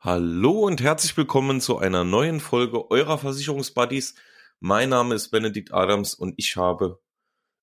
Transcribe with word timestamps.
Hallo 0.00 0.60
und 0.60 0.80
herzlich 0.80 1.16
willkommen 1.16 1.60
zu 1.60 1.78
einer 1.78 2.04
neuen 2.04 2.38
Folge 2.38 2.88
eurer 2.88 3.18
Versicherungsbuddies. 3.18 4.14
Mein 4.60 4.90
Name 4.90 5.16
ist 5.16 5.30
Benedikt 5.30 5.74
Adams 5.74 6.14
und 6.14 6.34
ich 6.36 6.54
habe 6.54 7.00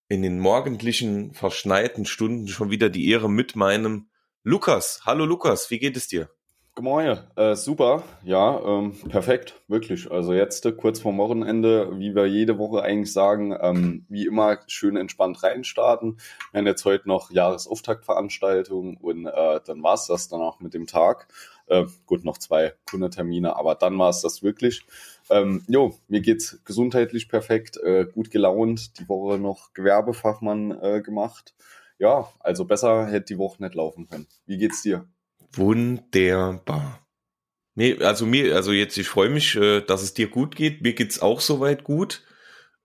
in 0.09 0.21
den 0.21 0.41
morgendlichen 0.41 1.33
verschneiten 1.33 2.03
Stunden 2.03 2.49
schon 2.49 2.71
wieder 2.71 2.89
die 2.89 3.09
Ehre 3.09 3.29
mit 3.29 3.55
meinem 3.55 4.09
Lukas. 4.43 5.03
Hallo 5.05 5.25
Lukas, 5.25 5.71
wie 5.71 5.79
geht 5.79 5.95
es 5.95 6.09
dir? 6.09 6.29
Gemäue, 6.75 7.26
äh, 7.37 7.56
super, 7.56 8.03
ja, 8.26 8.60
ähm, 8.60 8.99
perfekt, 9.08 9.62
wirklich. 9.70 10.12
Also 10.12 10.33
jetzt 10.33 10.65
äh, 10.65 10.74
kurz 10.74 10.99
vor 10.99 11.15
Wochenende, 11.15 11.97
wie 11.97 12.13
wir 12.15 12.26
jede 12.26 12.58
Woche 12.58 12.81
eigentlich 12.81 13.13
sagen, 13.13 13.58
ähm, 13.62 14.06
wie 14.10 14.26
immer 14.26 14.60
schön 14.67 14.97
entspannt 14.97 15.42
reinstarten. 15.42 16.17
Wir 16.52 16.59
haben 16.59 16.67
jetzt 16.67 16.84
heute 16.84 17.08
noch 17.08 17.31
Jahresauftaktveranstaltung 17.31 18.98
und 18.98 19.26
äh, 19.26 19.62
dann 19.66 19.84
war's 19.84 20.08
das 20.08 20.27
dann 20.27 20.41
auch 20.41 20.59
mit 20.59 20.73
dem 20.73 20.86
Tag. 20.86 21.30
Äh, 21.67 21.85
gut, 22.05 22.23
noch 22.23 22.38
zwei 22.38 22.73
Kundentermine, 22.89 23.55
aber 23.55 23.75
dann 23.75 23.97
war's 23.97 24.21
das 24.21 24.43
wirklich. 24.43 24.85
Ähm, 25.29 25.63
jo, 25.67 25.97
mir 26.07 26.21
geht's 26.21 26.59
gesundheitlich 26.65 27.27
perfekt, 27.27 27.77
äh, 27.77 28.05
gut 28.05 28.29
gelaunt, 28.29 28.99
die 28.99 29.09
Woche 29.09 29.39
noch 29.39 29.73
Gewerbefachmann 29.73 30.71
äh, 30.81 31.01
gemacht. 31.01 31.55
Ja, 31.97 32.29
also 32.39 32.65
besser 32.65 33.07
hätte 33.07 33.33
die 33.33 33.37
Woche 33.37 33.63
nicht 33.63 33.75
laufen 33.75 34.07
können. 34.07 34.27
Wie 34.45 34.57
geht's 34.57 34.81
dir? 34.81 35.07
Wunderbar. 35.53 37.05
Nee, 37.75 37.97
also 38.01 38.25
mir, 38.25 38.55
also 38.55 38.71
jetzt, 38.71 38.97
ich 38.97 39.07
freue 39.07 39.29
mich, 39.29 39.55
äh, 39.55 39.81
dass 39.81 40.01
es 40.01 40.13
dir 40.13 40.27
gut 40.27 40.55
geht. 40.55 40.81
Mir 40.81 40.93
geht's 40.93 41.21
auch 41.21 41.41
soweit 41.41 41.84
gut. 41.84 42.23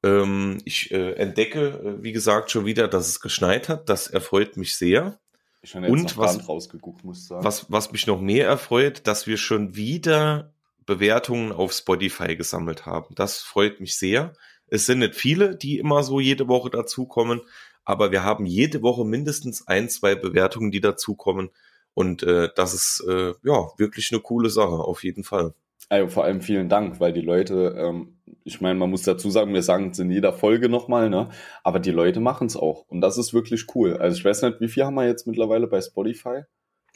Ähm, 0.03 0.59
ich 0.65 0.91
äh, 0.91 1.13
entdecke, 1.13 1.69
äh, 1.69 2.03
wie 2.03 2.13
gesagt, 2.13 2.51
schon 2.51 2.67
wieder, 2.67 2.89
dass 2.89 3.09
es 3.09 3.21
geschneit 3.21 3.69
hat. 3.69 3.89
Das 3.89 4.07
erfreut 4.09 4.57
mich 4.57 4.77
sehr. 4.77 5.21
Habe 5.63 5.87
jetzt 5.87 5.93
Und 5.93 6.17
was, 6.17 6.49
rausgeguckt, 6.49 7.05
muss 7.05 7.27
sagen. 7.27 7.45
Was, 7.45 7.71
was 7.71 7.93
mich 7.93 8.07
noch 8.07 8.21
mehr 8.21 8.47
erfreut, 8.47 9.07
dass 9.07 9.27
wir 9.27 9.37
schon 9.37 9.77
wieder 9.77 10.53
Bewertungen 10.87 11.53
auf 11.53 11.73
Spotify 11.73 12.35
gesammelt 12.35 12.87
haben. 12.87 13.15
Das 13.15 13.39
freut 13.39 13.81
mich 13.81 13.97
sehr. 13.97 14.33
Es 14.69 14.87
sind 14.87 15.01
nicht 15.01 15.15
viele, 15.15 15.57
die 15.57 15.79
immer 15.79 16.03
so 16.03 16.19
jede 16.21 16.49
Woche 16.49 16.71
dazukommen, 16.71 17.43
aber 17.85 18.11
wir 18.11 18.25
haben 18.25 18.47
jede 18.47 18.83
Woche 18.83 19.05
mindestens 19.05 19.67
ein, 19.67 19.89
zwei 19.89 20.15
Bewertungen, 20.15 20.71
die 20.71 20.81
dazukommen. 20.81 21.51
Und 21.93 22.23
äh, 22.23 22.49
das 22.55 22.73
ist 22.73 23.05
äh, 23.09 23.35
ja 23.43 23.69
wirklich 23.77 24.11
eine 24.13 24.21
coole 24.21 24.49
Sache, 24.49 24.79
auf 24.79 25.05
jeden 25.05 25.25
Fall. 25.25 25.55
Also 25.89 26.09
vor 26.09 26.25
allem 26.25 26.41
vielen 26.41 26.69
Dank, 26.69 27.01
weil 27.01 27.13
die 27.13 27.21
Leute, 27.21 27.75
ähm, 27.77 28.21
ich 28.45 28.61
meine, 28.61 28.79
man 28.79 28.91
muss 28.91 29.03
dazu 29.03 29.31
sagen, 29.31 29.55
wir 29.55 29.63
sagen 29.63 29.91
es 29.91 29.99
in 29.99 30.11
jeder 30.11 30.33
Folge 30.33 30.69
nochmal, 30.69 31.11
ne? 31.11 31.31
Aber 31.65 31.81
die 31.81 31.91
Leute 31.91 32.21
machen 32.21 32.47
es 32.47 32.57
auch. 32.57 32.87
Und 32.89 33.01
das 33.01 33.19
ist 33.19 33.35
wirklich 33.35 33.67
cool. 33.75 33.97
Also 33.97 34.17
ich 34.17 34.25
weiß 34.25 34.43
nicht, 34.43 34.61
wie 34.61 34.69
viel 34.69 34.85
haben 34.85 34.95
wir 34.95 35.07
jetzt 35.07 35.27
mittlerweile 35.27 35.67
bei 35.67 35.81
Spotify? 35.81 36.43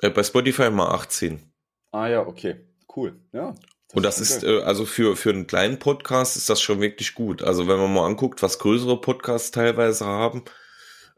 Äh, 0.00 0.10
bei 0.10 0.22
Spotify 0.22 0.70
mal 0.70 0.88
18. 0.88 1.40
Ah 1.90 2.08
ja, 2.08 2.26
okay. 2.26 2.56
Cool. 2.94 3.16
Ja. 3.32 3.54
Das 3.88 3.96
und 3.96 4.02
das 4.04 4.20
ist, 4.20 4.44
äh, 4.44 4.60
also 4.62 4.84
für, 4.84 5.16
für 5.16 5.30
einen 5.30 5.46
kleinen 5.46 5.78
Podcast 5.78 6.36
ist 6.36 6.50
das 6.50 6.60
schon 6.60 6.80
wirklich 6.80 7.14
gut. 7.14 7.42
Also 7.42 7.66
wenn 7.68 7.78
man 7.78 7.92
mal 7.92 8.06
anguckt, 8.06 8.42
was 8.42 8.58
größere 8.58 9.00
Podcasts 9.00 9.50
teilweise 9.50 10.04
haben, 10.06 10.44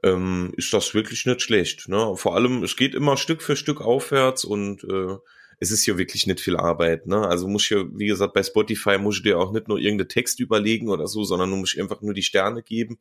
ähm, 0.03 0.53
ist 0.57 0.73
das 0.73 0.95
wirklich 0.95 1.27
nicht 1.27 1.43
schlecht. 1.43 1.89
Ne? 1.89 2.17
Vor 2.17 2.35
allem, 2.35 2.63
es 2.63 2.77
geht 2.77 2.95
immer 2.95 3.17
Stück 3.17 3.43
für 3.43 3.57
Stück 3.57 3.81
aufwärts 3.81 4.45
und 4.45 4.85
äh, 4.85 5.17
es 5.59 5.71
ist 5.71 5.85
hier 5.85 5.99
wirklich 5.99 6.27
nicht 6.27 6.41
viel 6.41 6.57
Arbeit. 6.57 7.07
Ne? 7.07 7.27
Also 7.27 7.49
muss 7.49 7.71
ich 7.71 7.77
wie 7.77 8.07
gesagt, 8.07 8.35
bei 8.35 8.43
Spotify 8.43 8.99
muss 8.99 9.17
ich 9.17 9.23
dir 9.23 9.39
auch 9.39 9.53
nicht 9.53 9.69
nur 9.69 9.79
irgendeinen 9.79 10.09
Text 10.09 10.41
überlegen 10.41 10.89
oder 10.89 11.07
so, 11.07 11.25
sondern 11.25 11.51
du 11.51 11.57
musst 11.57 11.79
einfach 11.79 12.03
nur 12.03 12.15
die 12.15 12.23
Sterne 12.23 12.63
geben. 12.63 12.99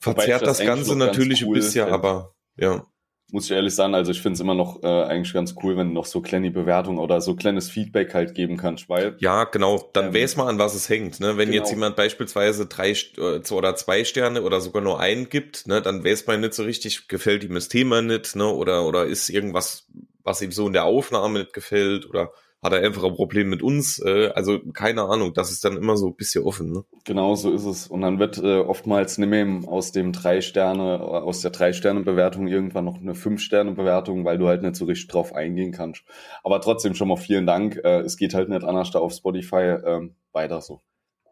Verzerrt 0.00 0.42
das, 0.42 0.58
das 0.58 0.66
Ganze 0.66 0.96
natürlich 0.96 1.44
cool 1.44 1.56
ein 1.56 1.60
bisschen, 1.60 1.88
aber 1.88 2.34
ja 2.56 2.86
muss 3.30 3.44
ich 3.44 3.50
ehrlich 3.50 3.74
sagen, 3.74 3.94
also 3.94 4.10
ich 4.10 4.22
finde 4.22 4.34
es 4.34 4.40
immer 4.40 4.54
noch 4.54 4.82
äh, 4.82 4.86
eigentlich 4.86 5.34
ganz 5.34 5.54
cool, 5.62 5.76
wenn 5.76 5.88
du 5.88 5.94
noch 5.94 6.06
so 6.06 6.22
kleine 6.22 6.50
Bewertungen 6.50 6.98
oder 6.98 7.20
so 7.20 7.34
kleines 7.34 7.68
Feedback 7.68 8.14
halt 8.14 8.34
geben 8.34 8.56
kannst, 8.56 8.88
weil. 8.88 9.16
Ja, 9.18 9.44
genau, 9.44 9.90
dann 9.92 10.06
ähm, 10.06 10.14
weiß 10.14 10.36
man, 10.36 10.48
an 10.48 10.58
was 10.58 10.74
es 10.74 10.88
hängt. 10.88 11.20
Ne? 11.20 11.36
Wenn 11.36 11.50
genau. 11.50 11.62
jetzt 11.62 11.70
jemand 11.70 11.96
beispielsweise 11.96 12.66
drei 12.66 12.92
äh, 12.92 13.52
oder 13.52 13.76
zwei 13.76 14.04
Sterne 14.04 14.42
oder 14.42 14.62
sogar 14.62 14.82
nur 14.82 14.98
einen 15.00 15.28
gibt, 15.28 15.66
ne, 15.66 15.82
dann 15.82 16.04
weiß 16.04 16.26
man 16.26 16.40
nicht 16.40 16.54
so 16.54 16.62
richtig, 16.62 17.08
gefällt 17.08 17.44
ihm 17.44 17.54
das 17.54 17.68
Thema 17.68 18.00
nicht, 18.00 18.34
ne? 18.34 18.48
Oder, 18.48 18.86
oder 18.86 19.04
ist 19.04 19.28
irgendwas, 19.28 19.86
was 20.28 20.42
ihm 20.42 20.52
so 20.52 20.66
in 20.66 20.74
der 20.74 20.84
Aufnahme 20.84 21.40
nicht 21.40 21.54
gefällt 21.54 22.08
oder 22.08 22.30
hat 22.62 22.72
er 22.72 22.82
einfach 22.82 23.04
ein 23.04 23.14
Problem 23.14 23.48
mit 23.48 23.62
uns. 23.62 23.98
Äh, 24.04 24.30
also 24.34 24.58
keine 24.72 25.02
Ahnung, 25.04 25.32
das 25.32 25.50
ist 25.50 25.64
dann 25.64 25.76
immer 25.76 25.96
so 25.96 26.08
ein 26.08 26.16
bisschen 26.16 26.44
offen. 26.44 26.72
Ne? 26.72 26.84
Genau 27.04 27.34
so 27.34 27.52
ist 27.52 27.64
es. 27.64 27.86
Und 27.86 28.02
dann 28.02 28.18
wird 28.18 28.36
äh, 28.38 28.58
oftmals 28.58 29.16
nicht 29.16 29.28
mehr 29.28 29.46
aus 29.66 29.92
dem 29.92 30.12
drei 30.12 30.40
Sterne, 30.40 31.00
aus 31.00 31.40
der 31.40 31.50
drei 31.50 31.72
Sterne 31.72 32.00
Bewertung 32.00 32.46
irgendwann 32.46 32.84
noch 32.84 33.00
eine 33.00 33.14
fünf 33.14 33.40
Sterne 33.40 33.72
Bewertung, 33.72 34.24
weil 34.24 34.38
du 34.38 34.48
halt 34.48 34.62
nicht 34.62 34.76
so 34.76 34.84
richtig 34.84 35.08
drauf 35.08 35.34
eingehen 35.34 35.72
kannst. 35.72 36.02
Aber 36.42 36.60
trotzdem 36.60 36.94
schon 36.94 37.08
mal 37.08 37.16
vielen 37.16 37.46
Dank. 37.46 37.80
Äh, 37.82 38.00
es 38.00 38.16
geht 38.16 38.34
halt 38.34 38.48
nicht 38.48 38.64
anders 38.64 38.90
da 38.90 38.98
auf 38.98 39.12
Spotify. 39.12 39.78
Ähm, 39.84 40.16
weiter 40.32 40.60
so. 40.60 40.82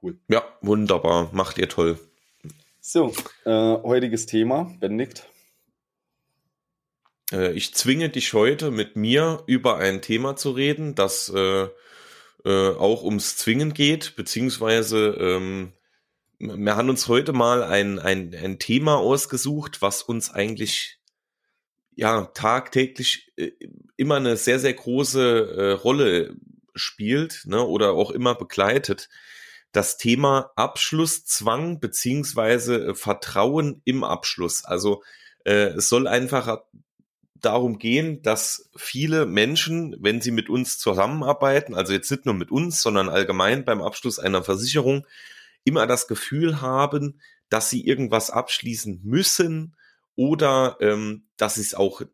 Cool. 0.01 0.19
Ja, 0.29 0.43
wunderbar. 0.63 1.29
Macht 1.33 1.59
ihr 1.59 1.69
toll. 1.69 1.99
So, 2.81 3.13
äh, 3.45 3.51
heutiges 3.51 4.27
Thema, 4.27 4.71
Benedikt. 4.81 5.29
Äh, 7.33 7.53
ich 7.53 7.75
zwinge 7.75 8.09
dich 8.09 8.33
heute 8.33 8.71
mit 8.71 8.97
mir 8.97 9.43
über 9.47 9.79
ein 9.79 10.03
Thema 10.03 10.37
zu 10.37 10.51
reden, 10.53 10.95
das 10.95 11.29
äh, 11.35 11.69
äh, 12.45 12.71
auch 12.77 13.03
ums 13.03 13.37
Zwingen 13.37 13.75
geht, 13.75 14.17
beziehungsweise 14.17 15.17
ähm, 15.19 15.73
wir 16.39 16.77
haben 16.77 16.91
uns 16.91 17.09
heute 17.09 17.33
mal 17.33 17.63
ein, 17.63 17.99
ein, 17.99 18.35
ein 18.35 18.59
Thema 18.59 18.99
ausgesucht, 18.99 19.81
was 19.81 20.03
uns 20.03 20.31
eigentlich 20.31 20.99
ja 21.95 22.27
tagtäglich 22.27 23.33
äh, 23.37 23.53
immer 23.97 24.17
eine 24.17 24.37
sehr, 24.37 24.59
sehr 24.59 24.75
große 24.75 25.57
äh, 25.57 25.71
Rolle 25.73 26.37
spielt 26.75 27.43
ne, 27.47 27.65
oder 27.65 27.93
auch 27.93 28.11
immer 28.11 28.35
begleitet. 28.35 29.09
Das 29.73 29.97
Thema 29.97 30.53
Abschlusszwang 30.57 31.81
beziehungsweise 31.81 32.89
äh, 32.89 32.95
Vertrauen 32.95 33.81
im 33.85 34.05
Abschluss. 34.05 34.65
Also 34.65 35.03
äh, 35.45 35.69
es 35.71 35.89
soll 35.89 36.07
einfach 36.07 36.61
darum 37.41 37.79
gehen, 37.79 38.23
dass 38.23 38.71
viele 38.77 39.27
Menschen, 39.27 39.97
wenn 40.01 40.21
sie 40.21 40.31
mit 40.31 40.49
uns 40.49 40.79
zusammenarbeiten, 40.79 41.75
also 41.75 41.93
jetzt 41.93 42.11
nicht 42.11 42.27
nur 42.27 42.35
mit 42.35 42.51
uns, 42.51 42.83
sondern 42.83 43.09
allgemein 43.09 43.65
beim 43.65 43.83
Abschluss 43.83 44.19
einer 44.19 44.43
Versicherung, 44.43 45.07
immer 45.65 45.87
das 45.87 46.07
Gefühl 46.07 46.61
haben, 46.61 47.21
dass 47.49 47.71
sie 47.71 47.87
irgendwas 47.87 48.31
abschließen 48.31 49.01
müssen 49.05 49.77
oder 50.15 50.79
ähm, 50.81 51.25
dass 51.37 51.57
sie 51.57 51.63
es 51.63 51.75
auch 51.75 52.01
äh, 52.01 52.07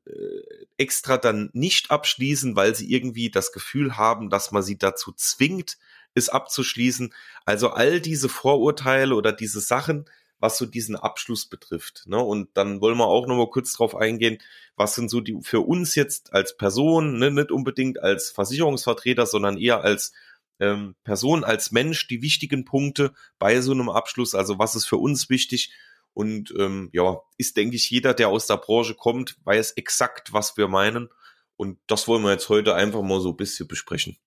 extra 0.77 1.17
dann 1.17 1.51
nicht 1.53 1.91
abschließen, 1.91 2.57
weil 2.57 2.75
sie 2.75 2.91
irgendwie 2.91 3.31
das 3.31 3.53
Gefühl 3.53 3.97
haben, 3.97 4.31
dass 4.31 4.51
man 4.51 4.63
sie 4.63 4.77
dazu 4.77 5.13
zwingt, 5.13 5.79
es 6.15 6.29
abzuschließen. 6.29 7.15
Also 7.45 7.71
all 7.71 8.01
diese 8.01 8.29
Vorurteile 8.29 9.15
oder 9.15 9.33
diese 9.33 9.61
Sachen, 9.61 10.07
was 10.43 10.59
so 10.59 10.67
diesen 10.67 10.97
Abschluss 10.97 11.47
betrifft. 11.47 12.03
Ne? 12.07 12.19
Und 12.19 12.49
dann 12.55 12.81
wollen 12.81 12.99
wir 12.99 13.07
auch 13.07 13.29
noch 13.29 13.37
mal 13.37 13.49
kurz 13.49 13.73
drauf 13.75 13.95
eingehen, 13.95 14.39
was 14.75 14.97
sind 14.97 15.09
so 15.09 15.21
die 15.21 15.39
für 15.41 15.61
uns 15.61 15.95
jetzt 15.95 16.33
als 16.33 16.57
Person, 16.57 17.19
ne, 17.19 17.31
nicht 17.31 17.53
unbedingt 17.53 18.03
als 18.03 18.31
Versicherungsvertreter, 18.31 19.25
sondern 19.25 19.57
eher 19.57 19.83
als 19.83 20.13
ähm, 20.59 20.97
Person, 21.05 21.45
als 21.45 21.71
Mensch, 21.71 22.09
die 22.09 22.23
wichtigen 22.23 22.65
Punkte 22.65 23.13
bei 23.39 23.61
so 23.61 23.71
einem 23.71 23.89
Abschluss, 23.89 24.35
also 24.35 24.59
was 24.59 24.75
ist 24.75 24.87
für 24.87 24.97
uns 24.97 25.31
wichtig. 25.31 25.73
Und 26.13 26.53
ähm, 26.59 26.91
ja, 26.93 27.23
ist, 27.39 27.57
denke 27.57 27.77
ich, 27.77 27.89
jeder, 27.89 28.13
der 28.13 28.29
aus 28.29 28.49
der 28.49 28.57
Branche 28.57 28.95
kommt, 28.95 29.37
weiß 29.45 29.73
exakt, 29.73 30.33
was 30.33 30.57
wir 30.57 30.67
meinen. 30.67 31.09
Und 31.57 31.79
das 31.87 32.09
wollen 32.09 32.25
wir 32.25 32.33
jetzt 32.33 32.49
heute 32.49 32.75
einfach 32.75 33.03
mal 33.03 33.21
so 33.21 33.31
ein 33.31 33.37
bisschen 33.37 33.69
besprechen. 33.69 34.19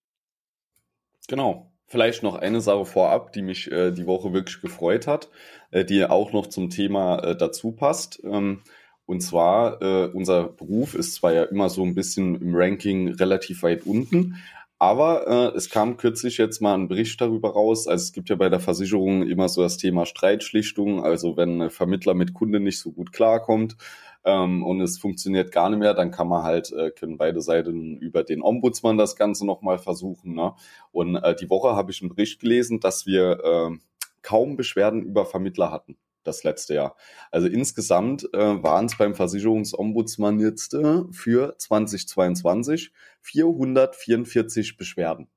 Genau. 1.28 1.75
Vielleicht 1.96 2.24
noch 2.24 2.36
eine 2.36 2.60
Sache 2.60 2.84
vorab, 2.84 3.32
die 3.32 3.42
mich 3.42 3.72
äh, 3.72 3.92
die 3.92 4.06
Woche 4.06 4.34
wirklich 4.34 4.60
gefreut 4.60 5.08
hat, 5.08 5.30
äh, 5.72 5.86
die 5.86 6.04
auch 6.04 6.34
noch 6.34 6.48
zum 6.48 6.70
Thema 6.70 7.20
äh, 7.20 7.38
dazu 7.38 7.72
passt. 7.72 8.22
Ähm, 8.26 8.64
und 9.06 9.22
zwar, 9.22 9.82
äh, 9.82 10.08
unser 10.08 10.50
Beruf 10.50 10.94
ist 10.94 11.14
zwar 11.14 11.32
ja 11.32 11.44
immer 11.44 11.70
so 11.70 11.84
ein 11.84 11.96
bisschen 11.96 12.36
im 12.36 12.54
Ranking 12.54 13.14
relativ 13.14 13.64
weit 13.64 13.86
unten, 13.86 14.36
aber 14.78 15.54
äh, 15.54 15.58
es 15.58 15.70
kam 15.70 15.96
kürzlich 15.96 16.38
jetzt 16.38 16.62
mal 16.62 16.74
ein 16.74 16.90
Bericht 16.90 17.22
darüber 17.22 17.52
raus. 17.52 17.88
Also 17.88 18.04
es 18.04 18.12
gibt 18.12 18.28
ja 18.28 18.36
bei 18.36 18.50
der 18.50 18.60
Versicherung 18.60 19.26
immer 19.26 19.48
so 19.48 19.62
das 19.62 19.78
Thema 19.78 20.06
Streitschlichtung. 20.06 21.02
Also 21.02 21.38
wenn 21.38 21.62
ein 21.62 21.70
Vermittler 21.70 22.14
mit 22.14 22.34
Kunden 22.34 22.64
nicht 22.64 22.82
so 22.82 22.92
gut 22.92 23.14
klarkommt 23.14 23.78
ähm, 24.26 24.64
und 24.64 24.82
es 24.82 24.98
funktioniert 24.98 25.52
gar 25.52 25.70
nicht 25.70 25.80
mehr, 25.80 25.94
dann 25.94 26.12
kann 26.12 26.28
man 26.28 26.44
halt, 26.44 26.72
äh, 26.72 26.92
können 26.92 27.18
beide 27.18 27.42
Seiten 27.42 27.98
über 27.98 28.24
den 28.24 28.42
Ombudsmann 28.42 28.98
das 28.98 29.16
Ganze 29.16 29.46
nochmal 29.46 29.78
versuchen. 29.78 30.34
Ne? 30.34 30.54
Und 30.92 31.16
äh, 31.16 31.36
die 31.36 31.50
Woche 31.50 31.76
habe 31.76 31.92
ich 31.92 32.02
einen 32.02 32.10
Bericht 32.10 32.40
gelesen, 32.42 32.80
dass 32.80 33.06
wir 33.06 33.40
äh, 33.44 33.78
kaum 34.22 34.58
Beschwerden 34.58 35.04
über 35.04 35.26
Vermittler 35.26 35.72
hatten 35.72 35.98
das 36.24 36.44
letzte 36.44 36.74
Jahr. 36.74 36.96
Also 37.32 37.48
insgesamt 37.48 38.28
äh, 38.34 38.64
waren 38.64 38.88
es 38.88 38.98
beim 38.98 39.16
Versicherungsombudsmann 39.16 40.40
jetzt 40.40 40.74
äh, 40.74 41.04
für 41.12 41.56
2022 41.58 42.92
444 43.22 44.78
Beschwerden. 44.78 45.28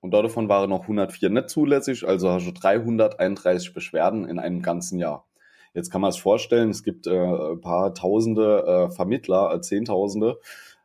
Und 0.00 0.12
davon 0.12 0.48
waren 0.48 0.70
noch 0.70 0.82
104 0.82 1.30
nicht 1.30 1.50
zulässig, 1.50 2.06
also 2.06 2.30
hast 2.30 2.46
du 2.46 2.52
331 2.52 3.74
Beschwerden 3.74 4.28
in 4.28 4.38
einem 4.38 4.62
ganzen 4.62 4.98
Jahr. 4.98 5.27
Jetzt 5.78 5.90
kann 5.90 6.00
man 6.00 6.10
es 6.10 6.16
vorstellen, 6.16 6.70
es 6.70 6.82
gibt 6.82 7.06
äh, 7.06 7.12
ein 7.12 7.60
paar 7.60 7.94
tausende 7.94 8.64
äh, 8.66 8.90
Vermittler, 8.90 9.54
äh, 9.54 9.60
Zehntausende, 9.60 10.40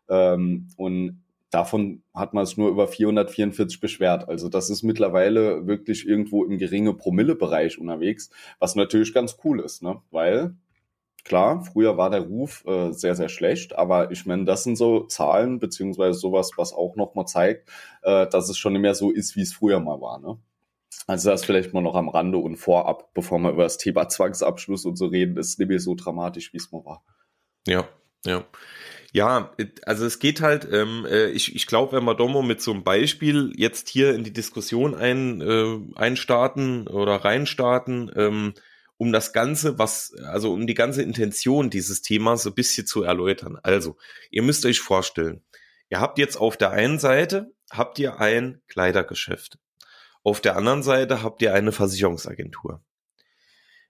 ähm, 0.07 0.67
und 0.77 1.23
davon 1.49 2.03
hat 2.13 2.35
man 2.35 2.43
es 2.43 2.57
nur 2.57 2.69
über 2.69 2.87
444 2.87 3.79
beschwert. 3.79 4.29
Also 4.29 4.49
das 4.49 4.69
ist 4.69 4.83
mittlerweile 4.83 5.65
wirklich 5.65 6.07
irgendwo 6.07 6.45
im 6.45 6.59
geringen 6.59 6.95
Promille-Bereich 6.95 7.79
unterwegs, 7.79 8.29
was 8.59 8.75
natürlich 8.75 9.13
ganz 9.13 9.37
cool 9.43 9.59
ist, 9.59 9.81
ne? 9.81 9.99
weil 10.11 10.55
klar, 11.23 11.63
früher 11.63 11.97
war 11.97 12.11
der 12.11 12.21
Ruf 12.21 12.63
äh, 12.67 12.91
sehr, 12.91 13.15
sehr 13.15 13.29
schlecht, 13.29 13.75
aber 13.75 14.11
ich 14.11 14.27
meine, 14.27 14.45
das 14.45 14.63
sind 14.63 14.75
so 14.75 15.05
Zahlen, 15.05 15.59
beziehungsweise 15.59 16.19
sowas, 16.19 16.51
was 16.57 16.73
auch 16.73 16.95
nochmal 16.95 17.25
zeigt, 17.25 17.69
äh, 18.03 18.27
dass 18.27 18.49
es 18.49 18.57
schon 18.57 18.73
nicht 18.73 18.83
mehr 18.83 18.95
so 18.95 19.09
ist, 19.09 19.35
wie 19.35 19.41
es 19.41 19.53
früher 19.53 19.79
mal 19.79 20.01
war. 20.01 20.19
Ne? 20.19 20.37
Also 21.07 21.29
das 21.29 21.45
vielleicht 21.45 21.73
mal 21.73 21.81
noch 21.81 21.95
am 21.95 22.09
Rande 22.09 22.37
und 22.37 22.57
vorab, 22.57 23.13
bevor 23.13 23.39
wir 23.39 23.51
über 23.51 23.63
das 23.63 23.77
Thema 23.77 24.07
Zwangsabschluss 24.07 24.85
und 24.85 24.95
so 24.95 25.07
reden, 25.07 25.37
ist 25.37 25.59
mehr 25.59 25.79
so 25.79 25.95
dramatisch, 25.95 26.53
wie 26.53 26.57
es 26.57 26.71
mal 26.71 26.85
war. 26.85 27.03
Ja, 27.67 27.87
ja. 28.25 28.45
Ja, 29.15 29.51
also 29.85 30.07
es 30.07 30.17
geht 30.17 30.41
halt, 30.41 30.67
ähm, 30.71 31.05
äh, 31.07 31.29
ich, 31.29 31.55
ich 31.55 31.67
glaube, 31.67 31.95
wenn 31.95 32.03
wir 32.03 32.15
Domo 32.15 32.41
mit 32.41 32.63
so 32.63 32.71
einem 32.71 32.83
Beispiel 32.83 33.53
jetzt 33.55 33.87
hier 33.87 34.15
in 34.15 34.23
die 34.23 34.33
Diskussion 34.33 34.95
ein, 34.95 35.39
äh, 35.39 35.79
einstarten 35.95 36.87
oder 36.87 37.17
reinstarten, 37.17 38.11
ähm, 38.15 38.53
um 38.97 39.11
das 39.11 39.31
Ganze, 39.31 39.77
was, 39.77 40.15
also 40.25 40.51
um 40.51 40.65
die 40.65 40.73
ganze 40.73 41.03
Intention 41.03 41.69
dieses 41.69 42.01
Themas 42.01 42.41
so 42.41 42.49
ein 42.49 42.55
bisschen 42.55 42.87
zu 42.87 43.03
erläutern. 43.03 43.59
Also, 43.61 43.97
ihr 44.31 44.41
müsst 44.41 44.65
euch 44.65 44.79
vorstellen, 44.79 45.43
ihr 45.89 45.99
habt 45.99 46.17
jetzt 46.17 46.37
auf 46.37 46.57
der 46.57 46.71
einen 46.71 46.97
Seite, 46.97 47.53
habt 47.69 47.99
ihr 47.99 48.19
ein 48.19 48.61
Kleidergeschäft. 48.67 49.59
Auf 50.23 50.41
der 50.41 50.55
anderen 50.55 50.83
Seite 50.83 51.21
habt 51.21 51.41
ihr 51.41 51.53
eine 51.53 51.71
Versicherungsagentur. 51.71 52.83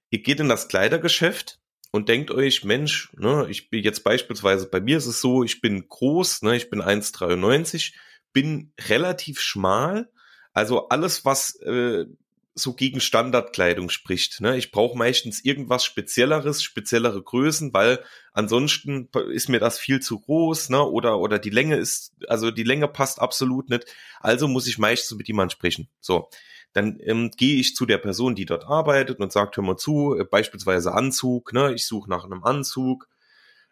Ihr 0.09 0.21
geht 0.21 0.39
in 0.39 0.49
das 0.49 0.67
Kleidergeschäft, 0.67 1.59
und 1.95 2.09
denkt 2.09 2.31
euch, 2.31 2.63
Mensch, 2.63 3.13
ne, 3.13 3.45
ich 3.49 3.69
bin 3.69 3.83
jetzt 3.83 4.03
beispielsweise, 4.03 4.67
bei 4.67 4.81
mir 4.81 4.97
ist 4.97 5.05
es 5.05 5.21
so, 5.21 5.43
ich 5.43 5.61
bin 5.61 5.87
groß, 5.87 6.41
ne, 6.41 6.55
ich 6.55 6.71
bin 6.71 6.81
1,93, 6.81 7.93
bin 8.33 8.73
relativ 8.89 9.39
schmal, 9.39 10.09
also 10.53 10.89
alles, 10.89 11.23
was 11.23 11.55
äh, 11.61 12.05
so 12.55 12.73
gegen 12.73 12.99
Standardkleidung 12.99 13.89
spricht. 13.89 14.41
Ne? 14.41 14.57
Ich 14.57 14.71
brauche 14.71 14.97
meistens 14.97 15.43
irgendwas 15.43 15.83
Spezielleres, 15.85 16.61
speziellere 16.61 17.21
Größen, 17.21 17.73
weil 17.73 18.03
ansonsten 18.31 19.09
ist 19.31 19.49
mir 19.49 19.59
das 19.59 19.79
viel 19.79 20.01
zu 20.01 20.19
groß, 20.19 20.69
ne? 20.69 20.83
Oder 20.83 21.19
oder 21.19 21.39
die 21.39 21.49
Länge 21.49 21.77
ist, 21.77 22.13
also 22.27 22.51
die 22.51 22.63
Länge 22.63 22.87
passt 22.87 23.19
absolut 23.19 23.69
nicht. 23.69 23.85
Also 24.19 24.47
muss 24.47 24.67
ich 24.67 24.77
meistens 24.77 25.17
mit 25.17 25.27
jemandem 25.27 25.55
sprechen. 25.55 25.89
So, 25.99 26.29
dann 26.73 26.99
ähm, 27.01 27.31
gehe 27.31 27.59
ich 27.59 27.75
zu 27.75 27.85
der 27.85 27.97
Person, 27.99 28.35
die 28.35 28.45
dort 28.45 28.65
arbeitet 28.65 29.19
und 29.19 29.31
sagt, 29.31 29.57
hör 29.57 29.63
mal 29.63 29.77
zu, 29.77 30.15
äh, 30.17 30.25
beispielsweise 30.25 30.93
Anzug, 30.93 31.53
ne, 31.53 31.73
ich 31.73 31.87
suche 31.87 32.09
nach 32.09 32.23
einem 32.25 32.43
Anzug, 32.43 33.07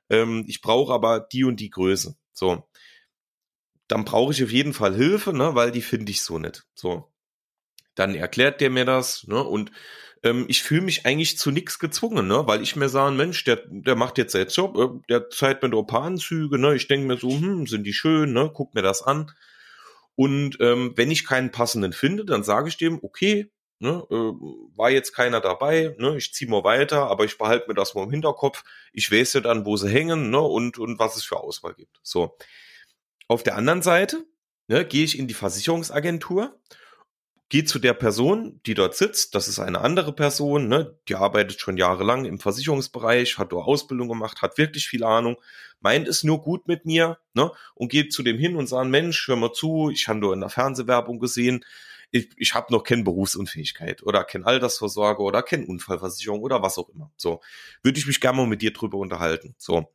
ähm, 0.09 0.45
ich 0.47 0.61
brauche 0.61 0.93
aber 0.93 1.19
die 1.19 1.43
und 1.43 1.59
die 1.59 1.69
Größe. 1.69 2.15
So. 2.33 2.67
Dann 3.87 4.05
brauche 4.05 4.31
ich 4.33 4.43
auf 4.43 4.51
jeden 4.51 4.73
Fall 4.73 4.95
Hilfe, 4.95 5.33
ne, 5.33 5.55
weil 5.55 5.71
die 5.71 5.81
finde 5.81 6.11
ich 6.11 6.21
so 6.23 6.39
nicht. 6.39 6.65
So. 6.75 7.10
Dann 7.95 8.15
erklärt 8.15 8.61
der 8.61 8.69
mir 8.69 8.85
das, 8.85 9.25
ne, 9.27 9.43
und 9.43 9.71
ähm, 10.23 10.45
ich 10.47 10.63
fühle 10.63 10.81
mich 10.81 11.05
eigentlich 11.05 11.37
zu 11.37 11.51
nichts 11.51 11.79
gezwungen, 11.79 12.27
ne, 12.27 12.45
weil 12.47 12.61
ich 12.61 12.75
mir 12.75 12.89
sage, 12.89 13.15
Mensch, 13.15 13.43
der, 13.43 13.63
der 13.67 13.95
macht 13.95 14.17
jetzt 14.17 14.33
seinen 14.33 14.49
Job, 14.49 14.77
äh, 14.77 15.03
der 15.09 15.29
zeigt 15.29 15.63
mir 15.63 15.75
ein 15.75 15.87
paar 15.87 16.03
Anzüge, 16.03 16.57
ne, 16.57 16.75
ich 16.75 16.87
denke 16.87 17.07
mir 17.07 17.17
so, 17.17 17.29
hm, 17.31 17.67
sind 17.67 17.83
die 17.85 17.93
schön, 17.93 18.33
ne, 18.33 18.51
guck 18.53 18.75
mir 18.75 18.81
das 18.81 19.01
an. 19.01 19.31
Und 20.15 20.57
ähm, 20.59 20.93
wenn 20.95 21.11
ich 21.11 21.25
keinen 21.25 21.51
passenden 21.51 21.93
finde, 21.93 22.25
dann 22.25 22.43
sage 22.43 22.69
ich 22.69 22.77
dem, 22.77 22.99
okay, 23.01 23.49
ne, 23.79 24.05
äh, 24.11 24.15
war 24.75 24.91
jetzt 24.91 25.13
keiner 25.13 25.41
dabei, 25.41 25.95
ne, 25.97 26.15
ich 26.17 26.33
ziehe 26.33 26.49
mal 26.49 26.63
weiter, 26.63 27.07
aber 27.07 27.25
ich 27.25 27.37
behalte 27.37 27.67
mir 27.67 27.73
das 27.73 27.95
mal 27.95 28.03
im 28.03 28.11
Hinterkopf. 28.11 28.63
Ich 28.93 29.11
weiß 29.11 29.33
ja 29.33 29.41
dann, 29.41 29.65
wo 29.65 29.77
sie 29.77 29.89
hängen 29.89 30.29
ne, 30.29 30.39
und, 30.39 30.77
und 30.77 30.99
was 30.99 31.15
es 31.15 31.23
für 31.23 31.37
Auswahl 31.37 31.73
gibt. 31.73 31.99
So. 32.03 32.37
Auf 33.27 33.43
der 33.43 33.55
anderen 33.55 33.81
Seite 33.81 34.25
ne, 34.67 34.85
gehe 34.85 35.03
ich 35.03 35.17
in 35.17 35.27
die 35.27 35.33
Versicherungsagentur 35.33 36.59
Geht 37.51 37.67
zu 37.67 37.79
der 37.79 37.93
Person, 37.93 38.61
die 38.65 38.75
dort 38.75 38.95
sitzt, 38.95 39.35
das 39.35 39.49
ist 39.49 39.59
eine 39.59 39.81
andere 39.81 40.13
Person, 40.13 40.69
ne, 40.69 40.97
die 41.09 41.15
arbeitet 41.15 41.59
schon 41.59 41.75
jahrelang 41.75 42.23
im 42.23 42.39
Versicherungsbereich, 42.39 43.37
hat 43.37 43.51
dort 43.51 43.67
Ausbildung 43.67 44.07
gemacht, 44.07 44.41
hat 44.41 44.57
wirklich 44.57 44.87
viel 44.87 45.03
Ahnung, 45.03 45.35
meint 45.81 46.07
es 46.07 46.23
nur 46.23 46.41
gut 46.41 46.69
mit 46.69 46.85
mir, 46.85 47.17
ne, 47.33 47.51
und 47.75 47.91
geht 47.91 48.13
zu 48.13 48.23
dem 48.23 48.37
hin 48.37 48.55
und 48.55 48.67
sagt, 48.67 48.87
Mensch, 48.87 49.27
hör 49.27 49.35
mal 49.35 49.51
zu, 49.51 49.89
ich 49.89 50.07
habe 50.07 50.19
nur 50.19 50.33
in 50.33 50.39
der 50.39 50.47
Fernsehwerbung 50.47 51.19
gesehen, 51.19 51.65
ich, 52.09 52.29
ich 52.37 52.53
habe 52.53 52.71
noch 52.71 52.83
keine 52.83 53.03
Berufsunfähigkeit 53.03 54.01
oder 54.01 54.23
keine 54.23 54.45
Altersvorsorge 54.45 55.21
oder 55.21 55.43
keine 55.43 55.65
Unfallversicherung 55.65 56.39
oder 56.39 56.61
was 56.61 56.77
auch 56.77 56.87
immer. 56.87 57.11
So, 57.17 57.41
würde 57.83 57.99
ich 57.99 58.07
mich 58.07 58.21
gerne 58.21 58.37
mal 58.37 58.47
mit 58.47 58.61
dir 58.61 58.71
drüber 58.71 58.97
unterhalten. 58.97 59.55
So, 59.57 59.91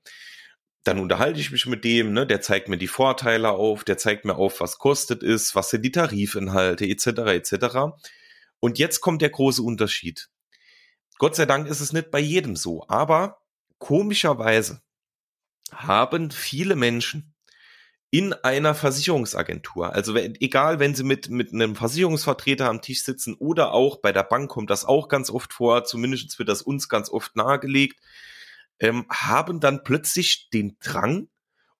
dann 0.86 1.00
unterhalte 1.00 1.40
ich 1.40 1.50
mich 1.50 1.66
mit 1.66 1.84
dem, 1.84 2.12
ne, 2.12 2.26
der 2.26 2.40
zeigt 2.40 2.68
mir 2.68 2.78
die 2.78 2.86
Vorteile 2.86 3.50
auf, 3.50 3.82
der 3.82 3.98
zeigt 3.98 4.24
mir 4.24 4.36
auf, 4.36 4.60
was 4.60 4.78
kostet 4.78 5.22
ist, 5.22 5.56
was 5.56 5.70
sind 5.70 5.82
die 5.82 5.90
Tarifinhalte, 5.90 6.86
etc. 6.86 7.06
etc. 7.06 7.76
Und 8.60 8.78
jetzt 8.78 9.00
kommt 9.00 9.20
der 9.20 9.30
große 9.30 9.62
Unterschied. 9.62 10.28
Gott 11.18 11.34
sei 11.34 11.44
Dank 11.44 11.66
ist 11.66 11.80
es 11.80 11.92
nicht 11.92 12.10
bei 12.10 12.20
jedem 12.20 12.54
so, 12.54 12.84
aber 12.88 13.42
komischerweise 13.78 14.80
haben 15.72 16.30
viele 16.30 16.76
Menschen 16.76 17.34
in 18.10 18.32
einer 18.32 18.76
Versicherungsagentur, 18.76 19.92
also 19.92 20.14
egal, 20.16 20.78
wenn 20.78 20.94
sie 20.94 21.02
mit, 21.02 21.28
mit 21.28 21.52
einem 21.52 21.74
Versicherungsvertreter 21.74 22.68
am 22.68 22.80
Tisch 22.80 23.02
sitzen 23.02 23.34
oder 23.34 23.72
auch 23.72 23.96
bei 23.96 24.12
der 24.12 24.22
Bank 24.22 24.48
kommt 24.48 24.70
das 24.70 24.84
auch 24.84 25.08
ganz 25.08 25.28
oft 25.30 25.52
vor, 25.52 25.84
zumindest 25.84 26.38
wird 26.38 26.48
das 26.48 26.62
uns 26.62 26.88
ganz 26.88 27.10
oft 27.10 27.34
nahegelegt, 27.34 28.00
ähm, 28.80 29.06
haben 29.08 29.60
dann 29.60 29.84
plötzlich 29.84 30.50
den 30.50 30.76
Drang 30.80 31.28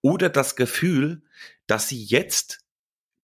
oder 0.00 0.28
das 0.28 0.56
Gefühl, 0.56 1.22
dass 1.66 1.88
sie 1.88 2.02
jetzt 2.02 2.60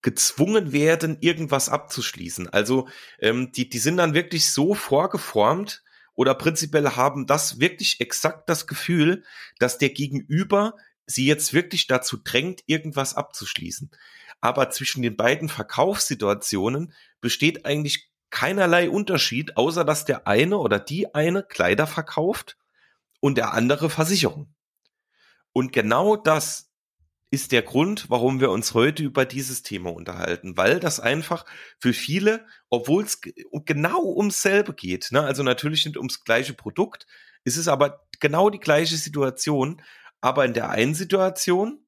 gezwungen 0.03 0.73
werden, 0.73 1.17
irgendwas 1.21 1.69
abzuschließen. 1.69 2.49
Also 2.49 2.89
ähm, 3.21 3.53
die, 3.53 3.69
die 3.69 3.79
sind 3.79 3.97
dann 3.99 4.15
wirklich 4.15 4.51
so 4.51 4.75
vorgeformt 4.75 5.83
oder 6.15 6.35
prinzipiell 6.35 6.91
haben 6.91 7.27
das 7.27 7.61
wirklich 7.61 8.01
exakt 8.01 8.49
das 8.49 8.67
Gefühl, 8.67 9.23
dass 9.59 9.79
der 9.79 9.91
Gegenüber 9.91 10.75
sie 11.07 11.27
jetzt 11.27 11.55
wirklich 11.55 11.87
dazu 11.87 12.17
drängt, 12.17 12.63
irgendwas 12.67 13.15
abzuschließen. 13.15 13.91
Aber 14.41 14.71
zwischen 14.71 15.03
den 15.03 15.17
beiden 15.17 15.49
Verkaufssituationen 15.49 16.93
besteht 17.21 17.65
eigentlich 17.65 18.11
keinerlei 18.31 18.91
Unterschied, 18.91 19.57
außer 19.57 19.85
dass 19.85 20.05
der 20.05 20.27
eine 20.27 20.59
oder 20.59 20.81
die 20.81 21.15
eine 21.15 21.43
Kleider 21.45 21.87
verkauft 21.87 22.57
und 23.23 23.39
der 23.39 23.55
andere 23.55 23.89
Versicherung. 23.89 24.53
Und 25.53 25.73
genau 25.73 26.17
das 26.17 26.71
ist 27.31 27.53
der 27.53 27.63
Grund, 27.63 28.11
warum 28.11 28.41
wir 28.41 28.51
uns 28.51 28.75
heute 28.75 29.05
über 29.05 29.25
dieses 29.25 29.63
Thema 29.63 29.91
unterhalten, 29.95 30.57
weil 30.57 30.81
das 30.81 31.01
einfach 31.01 31.47
für 31.79 31.95
viele, 31.95 32.45
obwohl 32.69 33.05
es 33.05 33.21
genau 33.65 34.05
ums 34.05 34.43
selbe 34.43 34.75
geht, 34.75 35.13
ne, 35.13 35.23
also 35.23 35.43
natürlich 35.43 35.87
nicht 35.87 35.97
ums 35.97 36.25
gleiche 36.25 36.53
Produkt, 36.53 37.07
ist 37.45 37.57
es 37.57 37.69
aber 37.69 38.05
genau 38.21 38.51
die 38.51 38.61
gleiche 38.61 38.97
Situation, 38.97 39.81
aber 40.21 40.45
in 40.45 40.53
der 40.53 40.71
einen 40.71 40.95
Situation 40.95 41.87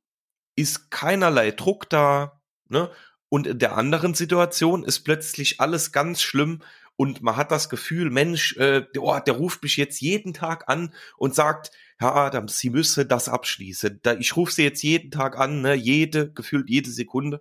ist 0.57 0.91
keinerlei 0.91 1.51
Druck 1.51 1.91
da, 1.91 2.41
ne, 2.69 2.91
und 3.29 3.49
in 3.49 3.59
der 3.59 3.77
anderen 3.77 4.15
Situation 4.15 4.85
ist 4.85 5.01
plötzlich 5.01 5.61
alles 5.61 5.91
ganz 5.91 6.23
schlimm 6.23 6.63
und 6.97 7.23
man 7.23 7.37
hat 7.37 7.51
das 7.51 7.69
Gefühl, 7.69 8.11
Mensch, 8.11 8.57
äh, 8.57 8.87
oh, 8.99 9.19
der 9.19 9.35
ruft 9.35 9.63
mich 9.63 9.77
jetzt 9.77 10.01
jeden 10.01 10.33
Tag 10.33 10.69
an 10.69 10.95
und 11.17 11.35
sagt, 11.35 11.73
Herr 11.99 12.15
Adams, 12.15 12.59
Sie 12.59 12.71
müsse 12.71 13.07
das 13.07 13.29
abschließen. 13.29 14.01
Da, 14.03 14.15
ich 14.15 14.37
rufe 14.37 14.53
Sie 14.53 14.63
jetzt 14.63 14.83
jeden 14.83 15.11
Tag 15.11 15.39
an, 15.39 15.63
ne, 15.63 15.75
jede, 15.75 16.33
gefühlt 16.33 16.69
jede 16.69 16.91
Sekunde. 16.91 17.41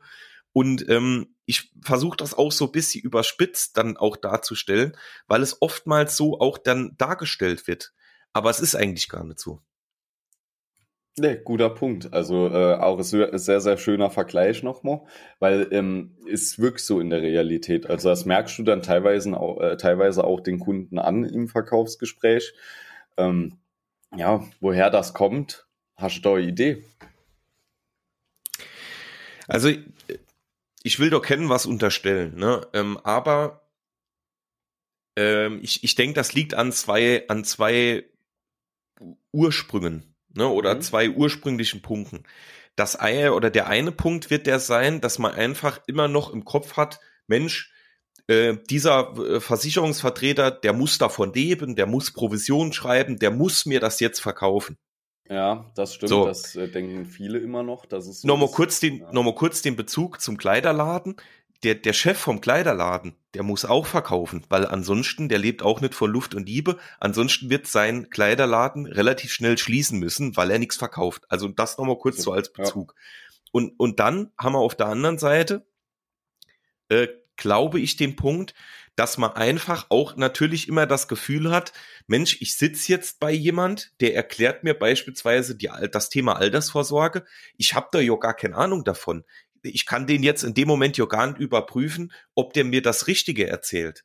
Und 0.53 0.87
ähm, 0.89 1.35
ich 1.45 1.71
versuche 1.81 2.17
das 2.17 2.33
auch 2.33 2.51
so 2.51 2.65
ein 2.65 2.71
bisschen 2.71 3.01
überspitzt 3.03 3.77
dann 3.77 3.97
auch 3.97 4.17
darzustellen, 4.17 4.95
weil 5.27 5.41
es 5.41 5.61
oftmals 5.61 6.15
so 6.15 6.39
auch 6.39 6.57
dann 6.57 6.95
dargestellt 6.97 7.67
wird. 7.67 7.93
Aber 8.33 8.49
es 8.49 8.59
ist 8.59 8.75
eigentlich 8.75 9.09
gar 9.09 9.23
nicht 9.23 9.39
so. 9.39 9.61
Nee, 11.15 11.37
guter 11.43 11.69
Punkt. 11.69 12.11
Also 12.11 12.47
äh, 12.47 12.75
auch 12.75 12.97
ein 12.97 13.03
sehr, 13.03 13.61
sehr 13.61 13.77
schöner 13.77 14.09
Vergleich 14.09 14.63
nochmal, 14.63 15.01
weil 15.39 15.67
ähm, 15.71 16.17
ist 16.25 16.57
wirklich 16.57 16.83
so 16.85 16.99
in 16.99 17.11
der 17.11 17.21
Realität. 17.21 17.87
Also 17.87 18.09
das 18.09 18.25
merkst 18.25 18.57
du 18.57 18.63
dann 18.63 18.81
teilweise 18.81 19.39
auch, 19.39 19.61
äh, 19.61 19.77
teilweise 19.77 20.23
auch 20.23 20.39
den 20.39 20.59
Kunden 20.59 20.97
an 20.97 21.23
im 21.23 21.47
Verkaufsgespräch. 21.47 22.53
Ähm, 23.17 23.59
ja, 24.15 24.43
woher 24.59 24.89
das 24.89 25.13
kommt, 25.13 25.67
hast 25.97 26.17
du 26.17 26.21
da 26.21 26.33
eine 26.33 26.47
Idee? 26.47 26.83
Also 29.47 29.69
ich 30.81 30.99
will 30.99 31.11
doch 31.11 31.21
kennen, 31.21 31.47
was 31.47 31.67
unterstellen, 31.67 32.35
ne? 32.35 32.65
Ähm, 32.73 32.97
aber 33.03 33.67
ähm, 35.15 35.59
ich, 35.61 35.83
ich 35.83 35.93
denke, 35.93 36.15
das 36.15 36.33
liegt 36.33 36.55
an 36.55 36.71
zwei, 36.71 37.27
an 37.27 37.43
zwei 37.43 38.03
Ursprüngen 39.31 40.12
ne, 40.33 40.47
oder 40.47 40.75
mhm. 40.75 40.81
zwei 40.81 41.09
ursprünglichen 41.09 41.81
Punkten. 41.81 42.23
Das 42.75 42.95
eine 42.95 43.33
oder 43.33 43.49
der 43.49 43.67
eine 43.67 43.91
Punkt 43.91 44.29
wird 44.29 44.47
der 44.47 44.59
sein, 44.59 44.99
dass 44.99 45.19
man 45.19 45.33
einfach 45.33 45.79
immer 45.87 46.07
noch 46.07 46.33
im 46.33 46.43
Kopf 46.43 46.75
hat, 46.75 46.99
Mensch, 47.27 47.71
äh, 48.27 48.57
dieser 48.69 49.17
äh, 49.17 49.39
Versicherungsvertreter, 49.39 50.49
der 50.51 50.73
muss 50.73 50.97
davon 50.97 51.33
leben, 51.33 51.75
der 51.75 51.85
muss 51.85 52.11
Provision 52.11 52.73
schreiben, 52.73 53.19
der 53.19 53.31
muss 53.31 53.65
mir 53.65 53.79
das 53.79 53.99
jetzt 53.99 54.21
verkaufen. 54.21 54.77
Ja, 55.29 55.71
das 55.75 55.93
stimmt. 55.95 56.09
So. 56.09 56.25
Das 56.25 56.55
äh, 56.55 56.67
denken 56.67 57.05
viele 57.05 57.39
immer 57.39 57.63
noch. 57.63 57.85
Das 57.85 58.07
ist 58.07 58.21
so 58.21 58.27
nochmal, 58.27 58.49
kurz 58.49 58.79
den, 58.79 58.99
ja. 58.99 59.11
nochmal 59.11 59.35
kurz 59.35 59.61
den 59.61 59.75
Bezug 59.75 60.21
zum 60.21 60.37
Kleiderladen. 60.37 61.15
Der, 61.63 61.75
der 61.75 61.93
Chef 61.93 62.17
vom 62.17 62.41
Kleiderladen, 62.41 63.15
der 63.33 63.43
muss 63.43 63.63
auch 63.63 63.85
verkaufen, 63.85 64.43
weil 64.49 64.65
ansonsten, 64.67 65.29
der 65.29 65.39
lebt 65.39 65.63
auch 65.63 65.79
nicht 65.79 65.95
von 65.95 66.11
Luft 66.11 66.35
und 66.35 66.47
Liebe. 66.47 66.77
Ansonsten 66.99 67.49
wird 67.49 67.67
sein 67.67 68.09
Kleiderladen 68.09 68.85
relativ 68.85 69.31
schnell 69.31 69.57
schließen 69.57 69.97
müssen, 69.97 70.35
weil 70.35 70.51
er 70.51 70.59
nichts 70.59 70.75
verkauft. 70.75 71.23
Also 71.29 71.47
das 71.47 71.77
nochmal 71.77 71.97
kurz 71.97 72.21
so 72.21 72.33
als 72.33 72.51
Bezug. 72.51 72.93
Ja. 72.95 73.03
Und, 73.53 73.79
und 73.79 73.99
dann 73.99 74.31
haben 74.37 74.53
wir 74.53 74.59
auf 74.59 74.75
der 74.75 74.87
anderen 74.87 75.17
Seite, 75.17 75.65
äh, 76.89 77.07
glaube 77.37 77.79
ich, 77.79 77.95
den 77.95 78.15
Punkt, 78.15 78.53
dass 78.95 79.17
man 79.17 79.31
einfach 79.31 79.87
auch 79.89 80.15
natürlich 80.17 80.67
immer 80.67 80.85
das 80.85 81.07
Gefühl 81.07 81.51
hat, 81.51 81.73
Mensch, 82.07 82.41
ich 82.41 82.57
sitze 82.57 82.91
jetzt 82.91 83.19
bei 83.19 83.31
jemand, 83.31 83.91
der 84.01 84.15
erklärt 84.15 84.63
mir 84.63 84.73
beispielsweise 84.73 85.55
die, 85.55 85.69
das 85.91 86.09
Thema 86.09 86.35
Altersvorsorge. 86.35 87.25
Ich 87.57 87.73
habe 87.73 87.87
da 87.91 87.99
ja 87.99 88.15
gar 88.15 88.35
keine 88.35 88.55
Ahnung 88.55 88.83
davon. 88.83 89.23
Ich 89.63 89.85
kann 89.85 90.07
den 90.07 90.23
jetzt 90.23 90.43
in 90.43 90.53
dem 90.53 90.67
Moment 90.67 90.97
ja 90.97 91.05
gar 91.05 91.27
nicht 91.27 91.39
überprüfen, 91.39 92.11
ob 92.35 92.53
der 92.53 92.65
mir 92.65 92.81
das 92.81 93.07
Richtige 93.07 93.47
erzählt. 93.47 94.03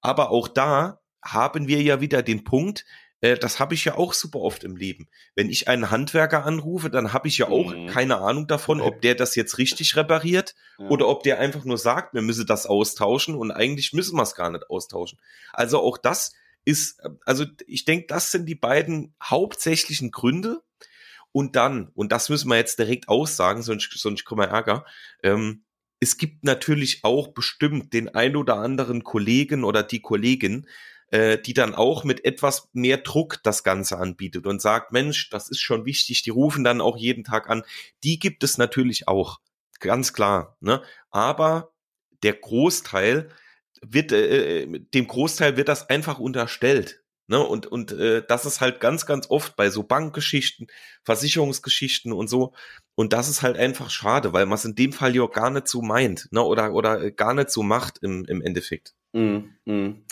Aber 0.00 0.30
auch 0.30 0.48
da 0.48 1.00
haben 1.22 1.68
wir 1.68 1.82
ja 1.82 2.00
wieder 2.00 2.22
den 2.22 2.44
Punkt, 2.44 2.84
äh, 3.20 3.36
das 3.36 3.58
habe 3.58 3.74
ich 3.74 3.84
ja 3.84 3.96
auch 3.96 4.12
super 4.12 4.40
oft 4.40 4.64
im 4.64 4.76
Leben. 4.76 5.08
Wenn 5.34 5.50
ich 5.50 5.68
einen 5.68 5.90
Handwerker 5.90 6.44
anrufe, 6.44 6.90
dann 6.90 7.12
habe 7.12 7.28
ich 7.28 7.38
ja 7.38 7.48
auch 7.48 7.74
mhm. 7.74 7.86
keine 7.88 8.18
Ahnung 8.18 8.46
davon, 8.46 8.80
ob 8.80 9.00
der 9.00 9.14
das 9.14 9.34
jetzt 9.34 9.58
richtig 9.58 9.96
repariert 9.96 10.54
ja. 10.78 10.88
oder 10.88 11.08
ob 11.08 11.22
der 11.22 11.38
einfach 11.38 11.64
nur 11.64 11.78
sagt, 11.78 12.14
wir 12.14 12.22
müssen 12.22 12.46
das 12.46 12.66
austauschen 12.66 13.34
und 13.34 13.50
eigentlich 13.50 13.92
müssen 13.92 14.16
wir 14.16 14.22
es 14.22 14.34
gar 14.34 14.50
nicht 14.50 14.68
austauschen. 14.70 15.18
Also 15.52 15.80
auch 15.80 15.98
das 15.98 16.34
ist, 16.64 17.00
also 17.24 17.44
ich 17.66 17.84
denke, 17.84 18.06
das 18.08 18.30
sind 18.32 18.46
die 18.46 18.54
beiden 18.54 19.14
hauptsächlichen 19.22 20.10
Gründe. 20.10 20.62
Und 21.36 21.54
dann, 21.54 21.90
und 21.92 22.12
das 22.12 22.30
müssen 22.30 22.48
wir 22.48 22.56
jetzt 22.56 22.78
direkt 22.78 23.10
aussagen, 23.10 23.60
sonst, 23.60 23.90
sonst 23.98 24.24
kommen 24.24 24.40
wir 24.40 24.48
Ärger, 24.48 24.86
ähm, 25.22 25.66
es 26.00 26.16
gibt 26.16 26.44
natürlich 26.44 27.04
auch 27.04 27.28
bestimmt 27.34 27.92
den 27.92 28.08
ein 28.14 28.36
oder 28.36 28.56
anderen 28.56 29.04
Kollegen 29.04 29.62
oder 29.62 29.82
die 29.82 30.00
Kollegin, 30.00 30.66
äh, 31.10 31.36
die 31.36 31.52
dann 31.52 31.74
auch 31.74 32.04
mit 32.04 32.24
etwas 32.24 32.70
mehr 32.72 32.96
Druck 32.96 33.40
das 33.42 33.64
Ganze 33.64 33.98
anbietet 33.98 34.46
und 34.46 34.62
sagt, 34.62 34.92
Mensch, 34.92 35.28
das 35.28 35.50
ist 35.50 35.60
schon 35.60 35.84
wichtig, 35.84 36.22
die 36.22 36.30
rufen 36.30 36.64
dann 36.64 36.80
auch 36.80 36.96
jeden 36.96 37.22
Tag 37.22 37.50
an. 37.50 37.64
Die 38.02 38.18
gibt 38.18 38.42
es 38.42 38.56
natürlich 38.56 39.06
auch, 39.06 39.40
ganz 39.78 40.14
klar. 40.14 40.56
Ne? 40.60 40.80
Aber 41.10 41.74
der 42.22 42.32
Großteil 42.32 43.28
wird, 43.82 44.10
äh, 44.10 44.62
äh 44.62 44.80
dem 44.94 45.06
Großteil 45.06 45.58
wird 45.58 45.68
das 45.68 45.90
einfach 45.90 46.18
unterstellt. 46.18 47.04
Ne, 47.28 47.40
und 47.42 47.66
und 47.66 47.90
äh, 47.92 48.22
das 48.26 48.46
ist 48.46 48.60
halt 48.60 48.78
ganz, 48.78 49.04
ganz 49.04 49.28
oft 49.30 49.56
bei 49.56 49.68
so 49.68 49.82
Bankgeschichten, 49.82 50.68
Versicherungsgeschichten 51.02 52.12
und 52.12 52.28
so. 52.28 52.52
Und 52.94 53.12
das 53.12 53.28
ist 53.28 53.42
halt 53.42 53.56
einfach 53.56 53.90
schade, 53.90 54.32
weil 54.32 54.46
man 54.46 54.54
es 54.54 54.64
in 54.64 54.76
dem 54.76 54.92
Fall 54.92 55.16
ja 55.16 55.26
gar 55.26 55.50
nicht 55.50 55.66
so 55.66 55.82
meint, 55.82 56.28
ne, 56.30 56.42
oder, 56.42 56.72
oder 56.72 57.10
gar 57.10 57.34
nicht 57.34 57.50
so 57.50 57.62
macht 57.62 57.98
im, 58.02 58.24
im 58.26 58.42
Endeffekt. 58.42 58.94
Mm, 59.12 59.38
mm 59.64 60.04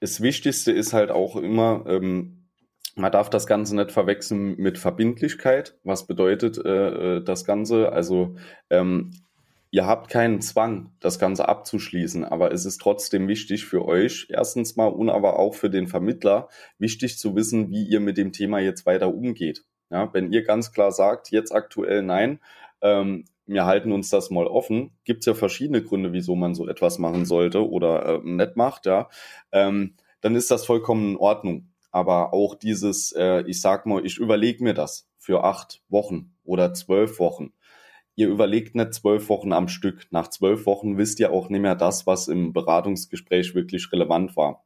das 0.00 0.20
Wichtigste 0.20 0.72
ist 0.72 0.92
halt 0.92 1.10
auch 1.10 1.36
immer, 1.36 1.84
ähm, 1.88 2.48
man 2.94 3.12
darf 3.12 3.30
das 3.30 3.46
Ganze 3.46 3.76
nicht 3.76 3.92
verwechseln 3.92 4.56
mit 4.56 4.78
Verbindlichkeit. 4.78 5.78
Was 5.84 6.06
bedeutet 6.06 6.58
äh, 6.58 7.16
äh, 7.16 7.24
das 7.24 7.44
Ganze? 7.44 7.92
Also 7.92 8.36
ähm, 8.70 9.10
ihr 9.70 9.86
habt 9.86 10.10
keinen 10.10 10.40
Zwang, 10.40 10.92
das 11.00 11.18
Ganze 11.18 11.48
abzuschließen, 11.48 12.24
aber 12.24 12.52
es 12.52 12.64
ist 12.64 12.80
trotzdem 12.80 13.28
wichtig 13.28 13.64
für 13.64 13.84
euch, 13.84 14.28
erstens 14.30 14.76
mal 14.76 14.88
und 14.88 15.10
aber 15.10 15.38
auch 15.38 15.54
für 15.54 15.70
den 15.70 15.86
Vermittler, 15.86 16.48
wichtig 16.78 17.18
zu 17.18 17.34
wissen, 17.36 17.70
wie 17.70 17.84
ihr 17.84 18.00
mit 18.00 18.16
dem 18.16 18.32
Thema 18.32 18.58
jetzt 18.58 18.86
weiter 18.86 19.14
umgeht. 19.14 19.64
Ja, 19.90 20.12
wenn 20.12 20.32
ihr 20.32 20.42
ganz 20.42 20.72
klar 20.72 20.90
sagt, 20.92 21.30
jetzt 21.30 21.52
aktuell 21.52 22.02
nein, 22.02 22.40
ähm, 22.82 23.24
wir 23.46 23.64
halten 23.64 23.92
uns 23.92 24.10
das 24.10 24.30
mal 24.30 24.46
offen. 24.46 24.90
Gibt 25.04 25.20
es 25.20 25.26
ja 25.26 25.34
verschiedene 25.34 25.82
Gründe, 25.82 26.12
wieso 26.12 26.34
man 26.34 26.54
so 26.54 26.66
etwas 26.66 26.98
machen 26.98 27.24
sollte 27.24 27.68
oder 27.68 28.16
äh, 28.16 28.20
nicht 28.24 28.56
macht, 28.56 28.86
ja. 28.86 29.08
Ähm, 29.52 29.94
dann 30.20 30.34
ist 30.34 30.50
das 30.50 30.66
vollkommen 30.66 31.12
in 31.12 31.16
Ordnung. 31.16 31.70
Aber 31.92 32.32
auch 32.34 32.56
dieses, 32.56 33.12
äh, 33.12 33.42
ich 33.46 33.60
sag 33.60 33.86
mal, 33.86 34.04
ich 34.04 34.18
überlege 34.18 34.64
mir 34.64 34.74
das 34.74 35.08
für 35.18 35.44
acht 35.44 35.82
Wochen 35.88 36.34
oder 36.44 36.74
zwölf 36.74 37.18
Wochen. 37.20 37.52
Ihr 38.18 38.28
überlegt 38.28 38.74
nicht 38.74 38.94
zwölf 38.94 39.28
Wochen 39.28 39.52
am 39.52 39.68
Stück. 39.68 40.06
Nach 40.10 40.28
zwölf 40.28 40.64
Wochen 40.64 40.96
wisst 40.96 41.20
ihr 41.20 41.32
auch 41.32 41.50
nicht 41.50 41.60
mehr 41.60 41.74
das, 41.74 42.06
was 42.06 42.28
im 42.28 42.54
Beratungsgespräch 42.54 43.54
wirklich 43.54 43.92
relevant 43.92 44.36
war. 44.36 44.64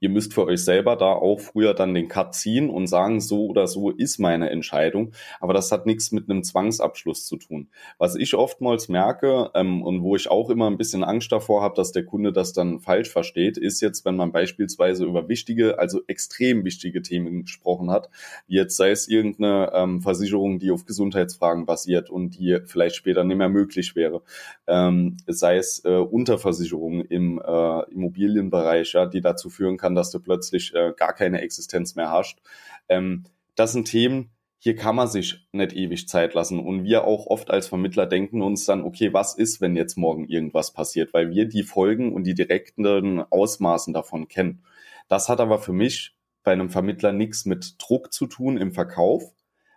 Ihr 0.00 0.08
müsst 0.08 0.34
für 0.34 0.44
euch 0.44 0.62
selber 0.64 0.96
da 0.96 1.12
auch 1.12 1.40
früher 1.40 1.74
dann 1.74 1.94
den 1.94 2.08
Cut 2.08 2.34
ziehen 2.34 2.70
und 2.70 2.86
sagen, 2.86 3.20
so 3.20 3.46
oder 3.46 3.66
so 3.66 3.90
ist 3.90 4.18
meine 4.18 4.50
Entscheidung. 4.50 5.12
Aber 5.40 5.52
das 5.52 5.72
hat 5.72 5.86
nichts 5.86 6.12
mit 6.12 6.28
einem 6.30 6.42
Zwangsabschluss 6.42 7.26
zu 7.26 7.36
tun. 7.36 7.68
Was 7.98 8.14
ich 8.14 8.34
oftmals 8.34 8.88
merke 8.88 9.50
ähm, 9.54 9.82
und 9.82 10.02
wo 10.02 10.16
ich 10.16 10.30
auch 10.30 10.50
immer 10.50 10.68
ein 10.68 10.78
bisschen 10.78 11.04
Angst 11.04 11.32
davor 11.32 11.62
habe, 11.62 11.74
dass 11.74 11.92
der 11.92 12.04
Kunde 12.04 12.32
das 12.32 12.52
dann 12.52 12.80
falsch 12.80 13.10
versteht, 13.10 13.58
ist 13.58 13.80
jetzt, 13.80 14.04
wenn 14.04 14.16
man 14.16 14.32
beispielsweise 14.32 15.04
über 15.04 15.28
wichtige, 15.28 15.78
also 15.78 16.00
extrem 16.06 16.64
wichtige 16.64 17.02
Themen 17.02 17.42
gesprochen 17.42 17.90
hat, 17.90 18.08
jetzt 18.46 18.76
sei 18.76 18.90
es 18.90 19.08
irgendeine 19.08 19.72
ähm, 19.74 20.00
Versicherung, 20.00 20.58
die 20.58 20.70
auf 20.70 20.84
Gesundheitsfragen 20.84 21.66
basiert 21.66 22.10
und 22.10 22.38
die 22.38 22.58
vielleicht 22.64 22.96
später 22.96 23.24
nicht 23.24 23.36
mehr 23.36 23.48
möglich 23.48 23.96
wäre, 23.96 24.22
ähm, 24.66 25.16
sei 25.26 25.56
es 25.56 25.84
äh, 25.84 25.96
Unterversicherungen 25.96 27.04
im 27.04 27.40
äh, 27.44 27.92
Immobilienbereich, 27.92 28.92
ja, 28.92 29.06
die 29.06 29.20
dazu 29.20 29.50
führen, 29.50 29.65
führen 29.66 29.76
kann, 29.76 29.94
dass 29.94 30.10
du 30.10 30.20
plötzlich 30.20 30.74
äh, 30.74 30.92
gar 30.96 31.12
keine 31.12 31.40
Existenz 31.40 31.96
mehr 31.96 32.10
hast. 32.10 32.40
Ähm, 32.88 33.24
das 33.56 33.72
sind 33.72 33.86
Themen, 33.88 34.30
hier 34.58 34.76
kann 34.76 34.96
man 34.96 35.08
sich 35.08 35.46
nicht 35.52 35.72
ewig 35.74 36.08
Zeit 36.08 36.34
lassen. 36.34 36.58
Und 36.60 36.84
wir 36.84 37.04
auch 37.04 37.26
oft 37.26 37.50
als 37.50 37.68
Vermittler 37.68 38.06
denken 38.06 38.42
uns 38.42 38.64
dann, 38.64 38.84
okay, 38.84 39.12
was 39.12 39.34
ist, 39.34 39.60
wenn 39.60 39.76
jetzt 39.76 39.96
morgen 39.96 40.26
irgendwas 40.26 40.72
passiert? 40.72 41.12
Weil 41.12 41.30
wir 41.30 41.46
die 41.46 41.62
Folgen 41.62 42.12
und 42.12 42.24
die 42.24 42.34
direkten 42.34 43.20
Ausmaßen 43.20 43.92
davon 43.92 44.28
kennen. 44.28 44.62
Das 45.08 45.28
hat 45.28 45.40
aber 45.40 45.58
für 45.58 45.72
mich 45.72 46.16
bei 46.42 46.52
einem 46.52 46.70
Vermittler 46.70 47.12
nichts 47.12 47.44
mit 47.44 47.74
Druck 47.78 48.12
zu 48.12 48.26
tun 48.26 48.56
im 48.56 48.72
Verkauf, 48.72 49.32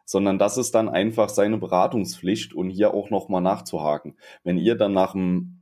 sondern 0.05 0.39
das 0.39 0.58
ist 0.58 0.74
dann 0.75 0.89
einfach 0.89 1.29
seine 1.29 1.58
Beratungspflicht 1.58 2.53
und 2.53 2.69
hier 2.69 2.93
auch 2.93 3.10
nochmal 3.10 3.41
nachzuhaken. 3.41 4.17
Wenn 4.43 4.58
ihr 4.58 4.75
dann 4.75 4.93
nach 4.93 5.13
einem 5.13 5.59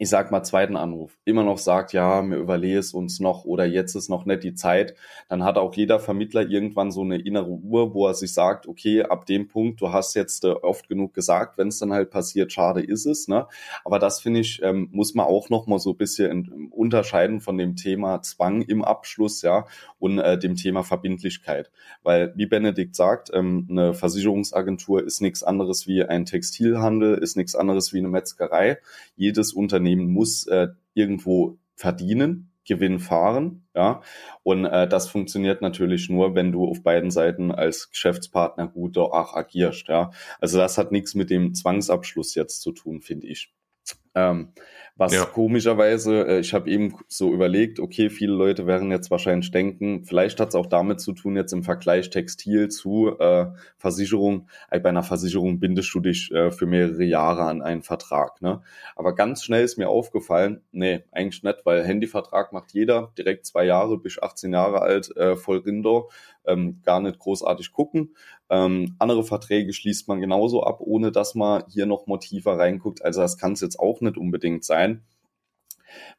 ich 0.00 0.08
sag 0.08 0.30
mal, 0.30 0.42
zweiten 0.42 0.78
Anruf 0.78 1.18
immer 1.26 1.44
noch 1.44 1.58
sagt, 1.58 1.92
ja, 1.92 2.22
mir 2.22 2.36
überlege 2.36 2.78
es 2.78 2.94
uns 2.94 3.20
noch 3.20 3.44
oder 3.44 3.66
jetzt 3.66 3.94
ist 3.94 4.08
noch 4.08 4.24
nicht 4.24 4.42
die 4.42 4.54
Zeit, 4.54 4.94
dann 5.28 5.44
hat 5.44 5.58
auch 5.58 5.74
jeder 5.74 6.00
Vermittler 6.00 6.48
irgendwann 6.48 6.90
so 6.90 7.02
eine 7.02 7.18
innere 7.18 7.50
Uhr, 7.50 7.92
wo 7.92 8.06
er 8.06 8.14
sich 8.14 8.32
sagt, 8.32 8.66
okay, 8.66 9.02
ab 9.02 9.26
dem 9.26 9.46
Punkt, 9.46 9.78
du 9.82 9.92
hast 9.92 10.14
jetzt 10.14 10.46
äh, 10.46 10.52
oft 10.52 10.88
genug 10.88 11.12
gesagt, 11.12 11.58
wenn 11.58 11.68
es 11.68 11.80
dann 11.80 11.92
halt 11.92 12.10
passiert, 12.10 12.50
schade 12.50 12.80
ist 12.80 13.04
es, 13.04 13.28
ne? 13.28 13.46
Aber 13.84 13.98
das 13.98 14.20
finde 14.22 14.40
ich, 14.40 14.62
ähm, 14.62 14.88
muss 14.90 15.14
man 15.14 15.26
auch 15.26 15.50
noch 15.50 15.66
mal 15.66 15.78
so 15.78 15.90
ein 15.90 15.98
bisschen 15.98 16.70
unterscheiden 16.70 17.42
von 17.42 17.58
dem 17.58 17.76
Thema 17.76 18.22
Zwang 18.22 18.62
im 18.62 18.82
Abschluss, 18.82 19.42
ja, 19.42 19.66
und 19.98 20.18
äh, 20.18 20.38
dem 20.38 20.56
Thema 20.56 20.82
Verbindlichkeit. 20.82 21.70
Weil, 22.02 22.32
wie 22.36 22.46
Benedikt 22.46 22.96
sagt, 22.96 23.30
ähm, 23.34 23.68
eine 23.70 23.92
Versicherungsagentur 23.92 25.04
ist 25.04 25.20
nichts 25.20 25.42
anderes 25.42 25.86
wie 25.86 26.02
ein 26.02 26.24
Textilhandel, 26.24 27.18
ist 27.18 27.36
nichts 27.36 27.54
anderes 27.54 27.92
wie 27.92 27.98
eine 27.98 28.08
Metzgerei. 28.08 28.78
Jedes 29.14 29.52
Unternehmen 29.52 29.89
Unternehmen 29.90 30.12
muss 30.12 30.46
äh, 30.46 30.68
irgendwo 30.94 31.58
verdienen, 31.74 32.52
Gewinn 32.66 32.98
fahren, 33.00 33.66
ja. 33.74 34.02
Und 34.42 34.64
äh, 34.64 34.86
das 34.86 35.08
funktioniert 35.08 35.62
natürlich 35.62 36.08
nur, 36.08 36.34
wenn 36.34 36.52
du 36.52 36.68
auf 36.68 36.82
beiden 36.82 37.10
Seiten 37.10 37.50
als 37.50 37.90
Geschäftspartner 37.90 38.68
gut 38.68 38.96
auch 38.98 39.34
agierst, 39.34 39.88
ja. 39.88 40.10
Also 40.40 40.58
das 40.58 40.78
hat 40.78 40.92
nichts 40.92 41.14
mit 41.14 41.30
dem 41.30 41.54
Zwangsabschluss 41.54 42.34
jetzt 42.34 42.60
zu 42.60 42.72
tun, 42.72 43.00
finde 43.00 43.26
ich. 43.28 43.52
Ähm, 44.14 44.52
was 45.00 45.14
ja. 45.14 45.24
komischerweise, 45.24 46.26
äh, 46.28 46.40
ich 46.40 46.52
habe 46.52 46.68
eben 46.70 46.94
so 47.08 47.32
überlegt, 47.32 47.80
okay, 47.80 48.10
viele 48.10 48.34
Leute 48.34 48.66
werden 48.66 48.90
jetzt 48.90 49.10
wahrscheinlich 49.10 49.50
denken, 49.50 50.04
vielleicht 50.04 50.38
hat 50.40 50.50
es 50.50 50.54
auch 50.54 50.66
damit 50.66 51.00
zu 51.00 51.12
tun, 51.14 51.36
jetzt 51.36 51.54
im 51.54 51.62
Vergleich 51.64 52.10
Textil 52.10 52.68
zu 52.68 53.18
äh, 53.18 53.46
Versicherung, 53.78 54.46
äh, 54.70 54.78
bei 54.78 54.90
einer 54.90 55.02
Versicherung 55.02 55.58
bindest 55.58 55.94
du 55.94 56.00
dich 56.00 56.30
äh, 56.32 56.50
für 56.50 56.66
mehrere 56.66 57.02
Jahre 57.02 57.44
an 57.44 57.62
einen 57.62 57.82
Vertrag. 57.82 58.42
Ne? 58.42 58.60
Aber 58.94 59.14
ganz 59.14 59.42
schnell 59.42 59.64
ist 59.64 59.78
mir 59.78 59.88
aufgefallen, 59.88 60.60
nee, 60.70 61.02
eigentlich 61.12 61.42
nicht, 61.42 61.60
weil 61.64 61.82
Handyvertrag 61.82 62.52
macht 62.52 62.72
jeder, 62.74 63.10
direkt 63.16 63.46
zwei 63.46 63.64
Jahre 63.64 63.96
bis 63.96 64.22
18 64.22 64.52
Jahre 64.52 64.82
alt, 64.82 65.16
äh, 65.16 65.34
voll 65.34 65.60
Rinder 65.60 66.08
ähm, 66.46 66.80
gar 66.84 67.00
nicht 67.00 67.18
großartig 67.18 67.72
gucken. 67.72 68.14
Ähm, 68.48 68.96
andere 68.98 69.22
Verträge 69.22 69.72
schließt 69.72 70.08
man 70.08 70.20
genauso 70.20 70.64
ab, 70.64 70.80
ohne 70.80 71.12
dass 71.12 71.34
man 71.34 71.64
hier 71.68 71.86
noch 71.86 72.06
motiver 72.06 72.58
reinguckt. 72.58 73.04
Also 73.04 73.20
das 73.20 73.38
kann 73.38 73.52
es 73.52 73.60
jetzt 73.60 73.78
auch 73.78 74.00
nicht 74.00 74.16
unbedingt 74.16 74.64
sein. 74.64 74.89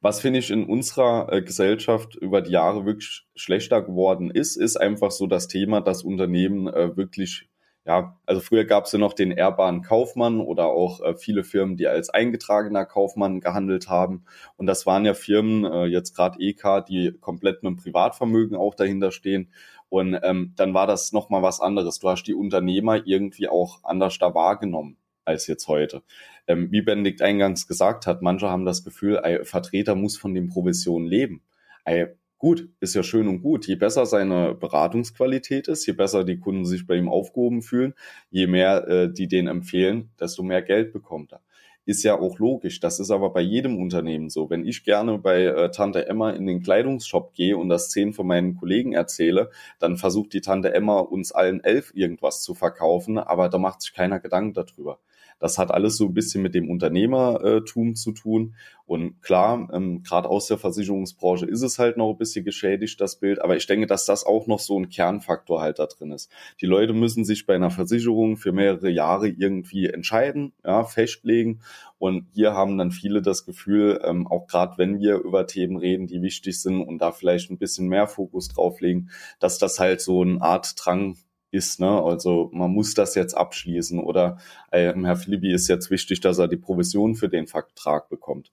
Was 0.02 0.20
finde 0.20 0.40
ich 0.40 0.52
in 0.52 0.66
unserer 0.66 1.32
äh, 1.32 1.42
Gesellschaft 1.42 2.16
über 2.16 2.42
die 2.42 2.52
Jahre 2.52 2.86
wirklich 2.86 3.26
schlechter 3.36 3.82
geworden 3.82 4.32
ist, 4.32 4.58
ist 4.58 4.78
einfach 4.78 5.12
so 5.12 5.28
das 5.28 5.48
Thema, 5.48 5.82
dass 5.82 6.04
Unternehmen 6.04 6.68
äh, 6.68 6.96
wirklich 6.98 7.50
ja, 7.84 8.16
also 8.28 8.42
früher 8.42 8.66
gab 8.66 8.86
es 8.86 8.92
ja 8.92 9.00
noch 9.00 9.14
den 9.14 9.32
ehrbaren 9.32 9.82
Kaufmann 9.82 10.40
oder 10.40 10.68
auch 10.68 11.02
äh, 11.02 11.16
viele 11.16 11.44
Firmen, 11.44 11.78
die 11.78 11.88
als 11.88 12.12
eingetragener 12.12 12.86
Kaufmann 12.86 13.40
gehandelt 13.40 13.90
haben. 13.90 14.24
Und 14.56 14.68
das 14.68 14.86
waren 14.86 15.04
ja 15.04 15.16
Firmen, 15.16 15.66
äh, 15.66 15.86
jetzt 15.86 16.16
gerade 16.16 16.40
EK, 16.40 16.86
die 16.88 17.12
komplett 17.20 17.64
mit 17.64 17.72
dem 17.72 17.78
Privatvermögen 17.78 18.56
auch 18.56 18.76
dahinter 18.76 19.12
stehen 19.12 19.52
Und 19.90 20.18
ähm, 20.22 20.54
dann 20.58 20.76
war 20.76 20.86
das 20.86 21.12
nochmal 21.12 21.42
was 21.42 21.60
anderes. 21.60 22.00
Du 22.00 22.08
hast 22.10 22.24
die 22.24 22.36
Unternehmer 22.36 23.06
irgendwie 23.08 23.48
auch 23.50 23.84
anders 23.84 24.20
da 24.20 24.36
wahrgenommen 24.36 24.98
als 25.26 25.48
jetzt 25.48 25.68
heute. 25.68 26.04
Ähm, 26.48 26.72
wie 26.72 26.82
Benedikt 26.82 27.22
eingangs 27.22 27.68
gesagt 27.68 28.08
hat, 28.08 28.22
manche 28.22 28.50
haben 28.50 28.66
das 28.66 28.84
Gefühl, 28.84 29.20
ein 29.20 29.46
Vertreter 29.46 29.96
muss 29.96 30.18
von 30.18 30.34
den 30.34 30.50
Provisionen 30.50 31.08
leben. 31.08 31.42
Ein 31.86 32.16
Gut, 32.42 32.70
ist 32.80 32.96
ja 32.96 33.04
schön 33.04 33.28
und 33.28 33.44
gut. 33.44 33.68
Je 33.68 33.76
besser 33.76 34.08
seine 34.08 34.56
Beratungsqualität 34.56 35.68
ist, 35.68 35.86
je 35.86 35.94
besser 35.94 36.24
die 36.24 36.40
Kunden 36.40 36.66
sich 36.66 36.88
bei 36.88 36.96
ihm 36.96 37.08
aufgehoben 37.08 37.62
fühlen, 37.62 37.94
je 38.32 38.48
mehr 38.48 38.88
äh, 38.88 39.14
die 39.14 39.28
den 39.28 39.46
empfehlen, 39.46 40.10
desto 40.20 40.42
mehr 40.42 40.64
Geld 40.64 40.92
bekommt 40.92 41.34
er. 41.34 41.42
Ist 41.86 42.02
ja 42.02 42.20
auch 42.20 42.40
logisch. 42.40 42.80
Das 42.80 43.00
ist 43.00 43.12
aber 43.12 43.32
bei 43.32 43.42
jedem 43.42 43.78
Unternehmen 43.78 44.32
so. 44.32 44.50
Wenn 44.50 44.66
ich 44.66 44.84
gerne 44.84 45.20
bei 45.20 45.44
äh, 45.44 45.70
Tante 45.70 46.08
Emma 46.08 46.32
in 46.32 46.48
den 46.48 46.64
Kleidungsshop 46.64 47.36
gehe 47.36 47.56
und 47.56 47.70
das 47.70 47.92
zehn 47.92 48.12
von 48.12 48.26
meinen 48.26 48.56
Kollegen 48.56 48.94
erzähle, 48.94 49.52
dann 49.78 49.98
versucht 49.98 50.34
die 50.34 50.42
Tante 50.42 50.74
Emma 50.74 50.98
uns 50.98 51.32
allen 51.32 51.64
elf 51.64 51.92
irgendwas 51.94 52.42
zu 52.42 52.56
verkaufen, 52.56 53.20
aber 53.20 53.50
da 53.50 53.60
macht 53.60 53.84
sich 53.84 53.94
keiner 53.94 54.20
Gedanken 54.20 54.56
darüber. 54.56 54.98
Das 55.40 55.58
hat 55.58 55.72
alles 55.72 55.98
so 55.98 56.06
ein 56.06 56.14
bisschen 56.14 56.42
mit 56.42 56.56
dem 56.56 56.70
Unternehmertum 56.70 57.96
zu 57.96 58.12
tun. 58.12 58.56
Und 58.86 59.22
klar, 59.22 59.70
ähm, 59.72 60.04
gerade 60.04 60.30
aus 60.30 60.48
der 60.48 60.58
Versicherungsbranche 60.58 61.46
ist 61.46 61.62
es 61.62 61.80
halt 61.80 61.96
noch 61.96 62.12
ein 62.12 62.18
bisschen 62.18 62.44
geschädigt, 62.44 63.00
das 63.00 63.20
Bild. 63.20 63.42
Aber 63.42 63.56
ich 63.56 63.66
denke, 63.66 63.88
dass 63.88 64.06
das 64.06 64.26
auch 64.26 64.48
noch 64.48 64.60
so 64.60 64.78
ein 64.78 64.90
Kernfaktor 64.90 65.62
halt 65.62 65.80
da 65.80 65.86
drin 65.86 66.12
ist. 66.12 66.30
Die 66.60 66.66
Leute 66.66 66.94
müssen 66.94 67.24
sich 67.24 67.46
bei 67.46 67.56
einer 67.56 67.72
Versicherung 67.72 68.36
für 68.36 68.52
mehrere 68.52 68.90
Jahre 68.90 69.30
irgendwie 69.30 69.88
entscheiden, 69.88 70.52
ja, 70.66 70.84
festlegen. 70.84 71.62
Und 72.00 72.26
hier 72.34 72.54
haben 72.54 72.78
dann 72.78 72.92
viele 72.92 73.22
das 73.22 73.46
Gefühl, 73.46 74.02
ähm, 74.04 74.28
auch 74.28 74.48
gerade 74.48 74.78
wenn 74.78 75.00
wir 75.00 75.20
über 75.20 75.48
Themen 75.48 75.78
reden, 75.78 76.08
die 76.08 76.22
wichtig 76.22 76.60
sind 76.60 76.82
und 76.82 76.98
da 76.98 77.12
vielleicht 77.12 77.52
ein 77.52 77.60
bisschen 77.60 77.88
mehr 77.88 78.08
Fokus 78.08 78.48
drauflegen, 78.48 79.12
dass 79.40 79.58
das 79.58 79.80
halt 79.80 80.02
so 80.02 80.22
eine 80.22 80.42
Art 80.42 80.74
Drang 80.76 81.16
ist. 81.52 81.80
Ne? 81.80 81.90
Also 81.90 82.50
man 82.54 82.72
muss 82.72 82.94
das 82.94 83.16
jetzt 83.16 83.34
abschließen 83.34 84.00
oder 84.00 84.38
äh, 84.72 84.94
Herr 84.94 85.16
Philippi 85.16 85.52
ist 85.52 85.68
jetzt 85.68 85.92
wichtig, 85.92 86.22
dass 86.22 86.40
er 86.40 86.48
die 86.48 86.58
Provision 86.58 87.16
für 87.16 87.30
den 87.30 87.48
Vertrag 87.48 88.10
bekommt. 88.10 88.52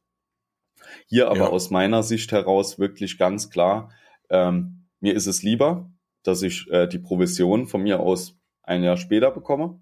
Hier 1.06 1.28
aber 1.28 1.38
ja. 1.38 1.48
aus 1.48 1.70
meiner 1.70 2.02
Sicht 2.02 2.32
heraus 2.32 2.78
wirklich 2.78 3.18
ganz 3.18 3.50
klar, 3.50 3.90
ähm, 4.30 4.86
mir 5.00 5.14
ist 5.14 5.26
es 5.26 5.42
lieber, 5.42 5.90
dass 6.22 6.42
ich 6.42 6.68
äh, 6.70 6.86
die 6.86 6.98
Provision 6.98 7.66
von 7.66 7.82
mir 7.82 8.00
aus 8.00 8.36
ein 8.62 8.82
Jahr 8.82 8.96
später 8.96 9.30
bekomme 9.30 9.80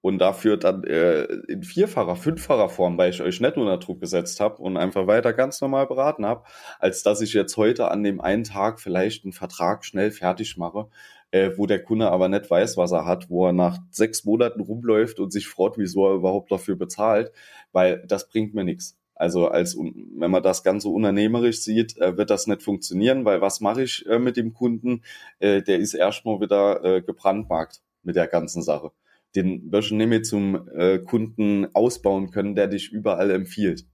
und 0.00 0.18
dafür 0.18 0.56
dann 0.56 0.84
äh, 0.84 1.24
in 1.48 1.62
vierfacher, 1.62 2.16
fünffacher 2.16 2.68
Form, 2.68 2.96
weil 2.98 3.10
ich 3.10 3.20
euch 3.20 3.40
nicht 3.40 3.56
unter 3.56 3.78
Druck 3.78 4.00
gesetzt 4.00 4.40
habe 4.40 4.62
und 4.62 4.76
einfach 4.76 5.06
weiter 5.06 5.32
ganz 5.32 5.60
normal 5.60 5.86
beraten 5.86 6.24
habe, 6.24 6.44
als 6.78 7.02
dass 7.02 7.20
ich 7.20 7.32
jetzt 7.32 7.56
heute 7.56 7.90
an 7.90 8.02
dem 8.02 8.20
einen 8.20 8.44
Tag 8.44 8.80
vielleicht 8.80 9.24
einen 9.24 9.32
Vertrag 9.32 9.84
schnell 9.84 10.10
fertig 10.10 10.56
mache 10.56 10.88
äh, 11.30 11.50
wo 11.56 11.66
der 11.66 11.82
Kunde 11.82 12.10
aber 12.10 12.28
nicht 12.28 12.50
weiß, 12.50 12.76
was 12.76 12.92
er 12.92 13.04
hat, 13.04 13.28
wo 13.30 13.46
er 13.46 13.52
nach 13.52 13.78
sechs 13.90 14.24
Monaten 14.24 14.60
rumläuft 14.60 15.20
und 15.20 15.32
sich 15.32 15.48
freut, 15.48 15.78
wieso 15.78 16.06
er 16.06 16.14
überhaupt 16.14 16.50
dafür 16.50 16.76
bezahlt, 16.76 17.32
weil 17.72 18.04
das 18.06 18.28
bringt 18.28 18.54
mir 18.54 18.64
nichts. 18.64 18.96
Also 19.14 19.48
als 19.48 19.76
wenn 19.76 20.30
man 20.30 20.42
das 20.42 20.62
Ganze 20.62 20.88
unternehmerisch 20.88 21.60
sieht, 21.60 21.98
äh, 21.98 22.16
wird 22.16 22.30
das 22.30 22.46
nicht 22.46 22.62
funktionieren, 22.62 23.24
weil 23.24 23.40
was 23.40 23.60
mache 23.60 23.82
ich 23.82 24.06
äh, 24.06 24.18
mit 24.18 24.36
dem 24.36 24.54
Kunden? 24.54 25.02
Äh, 25.40 25.62
der 25.62 25.78
ist 25.78 25.94
erstmal 25.94 26.40
wieder 26.40 27.00
gebrandmarkt 27.02 27.82
mit 28.02 28.16
der 28.16 28.28
ganzen 28.28 28.62
Sache. 28.62 28.92
Den 29.34 29.70
wirst 29.70 29.90
du 29.90 29.96
nämlich 29.96 30.24
zum 30.24 30.68
äh, 30.74 30.98
Kunden 30.98 31.66
ausbauen 31.74 32.30
können, 32.30 32.54
der 32.54 32.68
dich 32.68 32.90
überall 32.90 33.30
empfiehlt. 33.30 33.86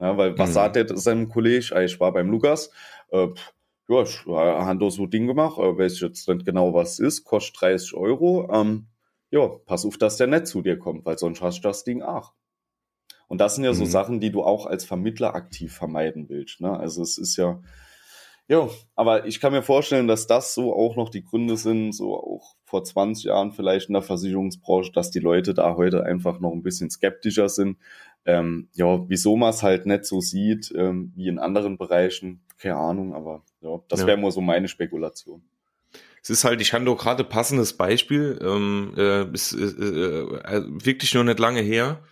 Ja, 0.00 0.16
weil 0.16 0.36
was 0.38 0.50
mhm. 0.50 0.54
sagt 0.54 0.76
er 0.76 0.96
seinem 0.96 1.28
Kollegen? 1.28 1.78
Ich 1.84 2.00
war 2.00 2.12
beim 2.12 2.30
Lukas, 2.30 2.70
äh, 3.10 3.28
pff, 3.28 3.54
ja, 3.90 4.02
ich 4.02 4.26
habe 4.26 4.78
da 4.78 4.90
so 4.90 5.06
Ding 5.06 5.26
gemacht, 5.26 5.58
aber 5.58 5.78
weiß 5.78 6.00
jetzt 6.00 6.28
nicht 6.28 6.46
genau, 6.46 6.72
was 6.72 6.92
es 6.92 6.98
ist, 7.00 7.24
kostet 7.24 7.60
30 7.60 7.94
Euro. 7.94 8.48
Ähm, 8.52 8.86
ja, 9.30 9.48
pass 9.48 9.84
auf, 9.84 9.98
dass 9.98 10.16
der 10.16 10.26
nicht 10.26 10.46
zu 10.46 10.62
dir 10.62 10.78
kommt, 10.78 11.04
weil 11.04 11.18
sonst 11.18 11.40
hast 11.40 11.58
du 11.58 11.62
das 11.62 11.84
Ding 11.84 12.02
auch. 12.02 12.32
Und 13.28 13.40
das 13.40 13.54
sind 13.54 13.64
ja 13.64 13.72
mhm. 13.72 13.76
so 13.76 13.84
Sachen, 13.84 14.20
die 14.20 14.30
du 14.32 14.42
auch 14.42 14.66
als 14.66 14.84
Vermittler 14.84 15.34
aktiv 15.34 15.72
vermeiden 15.72 16.28
willst. 16.28 16.60
Ne? 16.60 16.76
Also 16.76 17.02
es 17.02 17.16
ist 17.16 17.36
ja, 17.36 17.60
ja, 18.48 18.68
aber 18.96 19.26
ich 19.26 19.40
kann 19.40 19.52
mir 19.52 19.62
vorstellen, 19.62 20.08
dass 20.08 20.26
das 20.26 20.54
so 20.54 20.74
auch 20.74 20.96
noch 20.96 21.08
die 21.08 21.22
Gründe 21.22 21.56
sind, 21.56 21.92
so 21.92 22.16
auch 22.16 22.56
vor 22.64 22.82
20 22.82 23.26
Jahren 23.26 23.52
vielleicht 23.52 23.88
in 23.88 23.92
der 23.92 24.02
Versicherungsbranche, 24.02 24.90
dass 24.90 25.12
die 25.12 25.20
Leute 25.20 25.54
da 25.54 25.76
heute 25.76 26.04
einfach 26.04 26.40
noch 26.40 26.50
ein 26.50 26.64
bisschen 26.64 26.90
skeptischer 26.90 27.48
sind. 27.48 27.78
Ähm, 28.24 28.68
ja, 28.72 29.08
wieso 29.08 29.36
man 29.36 29.50
es 29.50 29.62
halt 29.62 29.86
nicht 29.86 30.04
so 30.04 30.20
sieht 30.20 30.72
ähm, 30.76 31.12
wie 31.14 31.28
in 31.28 31.38
anderen 31.38 31.78
Bereichen, 31.78 32.42
keine 32.60 32.76
Ahnung, 32.76 33.14
aber 33.14 33.42
ja, 33.60 33.80
das 33.88 34.00
ja. 34.00 34.06
wäre 34.06 34.18
nur 34.18 34.32
so 34.32 34.40
meine 34.40 34.68
Spekulation. 34.68 35.42
Es 36.22 36.30
ist 36.30 36.44
halt, 36.44 36.60
ich 36.60 36.72
habe 36.74 36.84
doch 36.84 36.96
gerade 36.96 37.24
passendes 37.24 37.76
Beispiel, 37.76 38.38
ähm, 38.42 38.94
äh, 38.96 39.24
ist 39.32 39.52
äh, 39.52 39.64
äh, 39.64 40.62
wirklich 40.68 41.14
nur 41.14 41.24
nicht 41.24 41.38
lange 41.38 41.62
her. 41.62 42.04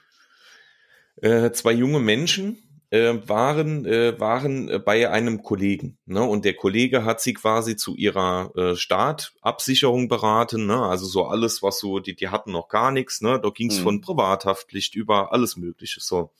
Äh, 1.17 1.51
zwei 1.53 1.73
junge 1.73 2.01
Menschen 2.01 2.63
äh, 2.91 3.17
waren 3.27 3.85
äh, 3.85 4.19
waren 4.19 4.83
bei 4.85 5.11
einem 5.11 5.43
Kollegen, 5.43 5.99
ne? 6.07 6.23
Und 6.23 6.47
der 6.47 6.55
Kollege 6.55 7.05
hat 7.05 7.21
sie 7.21 7.35
quasi 7.35 7.77
zu 7.77 7.95
ihrer 7.97 8.51
äh, 8.57 8.77
Startabsicherung 8.77 10.09
beraten, 10.09 10.67
ne? 10.67 10.81
Also 10.83 11.05
so 11.05 11.27
alles, 11.27 11.63
was 11.63 11.81
so 11.81 11.99
die 11.99 12.15
die 12.15 12.29
hatten 12.29 12.53
noch 12.53 12.69
gar 12.69 12.91
nichts, 12.91 13.21
ne? 13.21 13.39
Da 13.43 13.51
ging 13.51 13.71
es 13.71 13.81
mhm. 13.81 13.83
von 13.83 14.01
Privathaftpflicht 14.01 14.95
über 14.95 15.33
alles 15.33 15.57
Mögliche 15.59 16.01
so. 16.01 16.31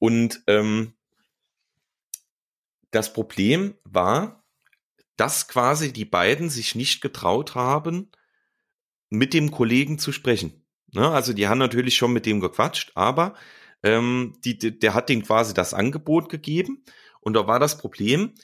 Und 0.00 0.42
ähm, 0.48 0.94
das 2.94 3.12
Problem 3.12 3.74
war, 3.84 4.44
dass 5.16 5.48
quasi 5.48 5.92
die 5.92 6.04
beiden 6.04 6.50
sich 6.50 6.74
nicht 6.74 7.00
getraut 7.00 7.54
haben, 7.54 8.10
mit 9.10 9.32
dem 9.32 9.50
Kollegen 9.50 9.98
zu 9.98 10.12
sprechen. 10.12 10.66
Ne? 10.92 11.08
Also 11.08 11.32
die 11.32 11.48
haben 11.48 11.58
natürlich 11.58 11.96
schon 11.96 12.12
mit 12.12 12.26
dem 12.26 12.40
gequatscht, 12.40 12.92
aber 12.94 13.34
ähm, 13.82 14.34
die, 14.44 14.58
der 14.58 14.94
hat 14.94 15.08
denen 15.08 15.22
quasi 15.22 15.54
das 15.54 15.74
Angebot 15.74 16.28
gegeben 16.28 16.84
und 17.20 17.34
da 17.34 17.46
war 17.46 17.60
das 17.60 17.78
Problem, 17.78 18.34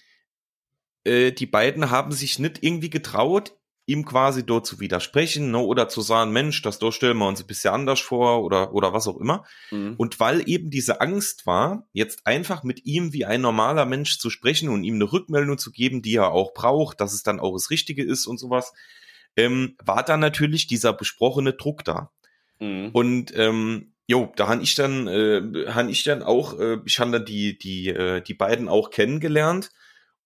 äh, 1.05 1.33
die 1.33 1.47
beiden 1.47 1.91
haben 1.91 2.13
sich 2.13 2.39
nicht 2.39 2.63
irgendwie 2.63 2.91
getraut, 2.91 3.57
ihm 3.91 4.05
quasi 4.05 4.47
dort 4.47 4.67
zu 4.67 4.79
widersprechen 4.79 5.51
ne, 5.51 5.59
oder 5.59 5.89
zu 5.89 6.01
sagen, 6.01 6.33
Mensch, 6.33 6.63
das 6.63 6.79
dort 6.79 6.95
stellen 6.95 7.19
wir 7.19 7.27
uns 7.27 7.41
ein 7.41 7.47
bisschen 7.47 7.75
anders 7.75 8.01
vor 8.01 8.45
oder, 8.45 8.73
oder 8.73 8.93
was 8.93 9.09
auch 9.09 9.19
immer. 9.19 9.45
Mhm. 9.71 9.95
Und 9.97 10.21
weil 10.21 10.49
eben 10.49 10.71
diese 10.71 11.01
Angst 11.01 11.45
war, 11.47 11.89
jetzt 11.93 12.27
einfach 12.27 12.63
mit 12.63 12.87
ihm 12.87 13.13
wie 13.13 13.25
ein 13.25 13.41
normaler 13.41 13.87
Mensch 13.87 14.19
zu 14.19 14.31
sprechen 14.31 14.69
und 14.69 14.85
ihm 14.85 14.95
eine 14.95 15.13
Rückmeldung 15.13 15.59
zu 15.59 15.73
geben, 15.73 16.03
die 16.03 16.15
er 16.15 16.31
auch 16.31 16.55
braucht, 16.55 17.01
dass 17.01 17.13
es 17.13 17.23
dann 17.23 17.41
auch 17.41 17.55
das 17.55 17.71
Richtige 17.71 18.05
ist 18.05 18.27
und 18.27 18.39
sowas, 18.39 18.73
ähm, 19.37 19.77
war 19.85 20.05
dann 20.05 20.21
natürlich 20.21 20.69
dieser 20.69 20.93
besprochene 20.93 21.55
Druck 21.55 21.85
da. 21.85 22.11
Mhm. 22.61 22.91
Und 22.93 23.37
ähm, 23.37 23.93
Jo, 24.07 24.33
da 24.35 24.49
han 24.49 24.61
ich 24.61 24.75
dann, 24.75 25.07
äh, 25.07 25.69
han 25.69 25.89
ich 25.89 26.03
dann 26.03 26.25
auch, 26.25 26.59
äh, 26.59 26.79
ich 26.85 26.99
han 26.99 27.13
dann 27.13 27.25
die, 27.25 27.57
die, 27.57 27.91
äh, 27.91 28.21
die 28.21 28.35
beiden 28.35 28.69
auch 28.69 28.91
kennengelernt 28.91 29.71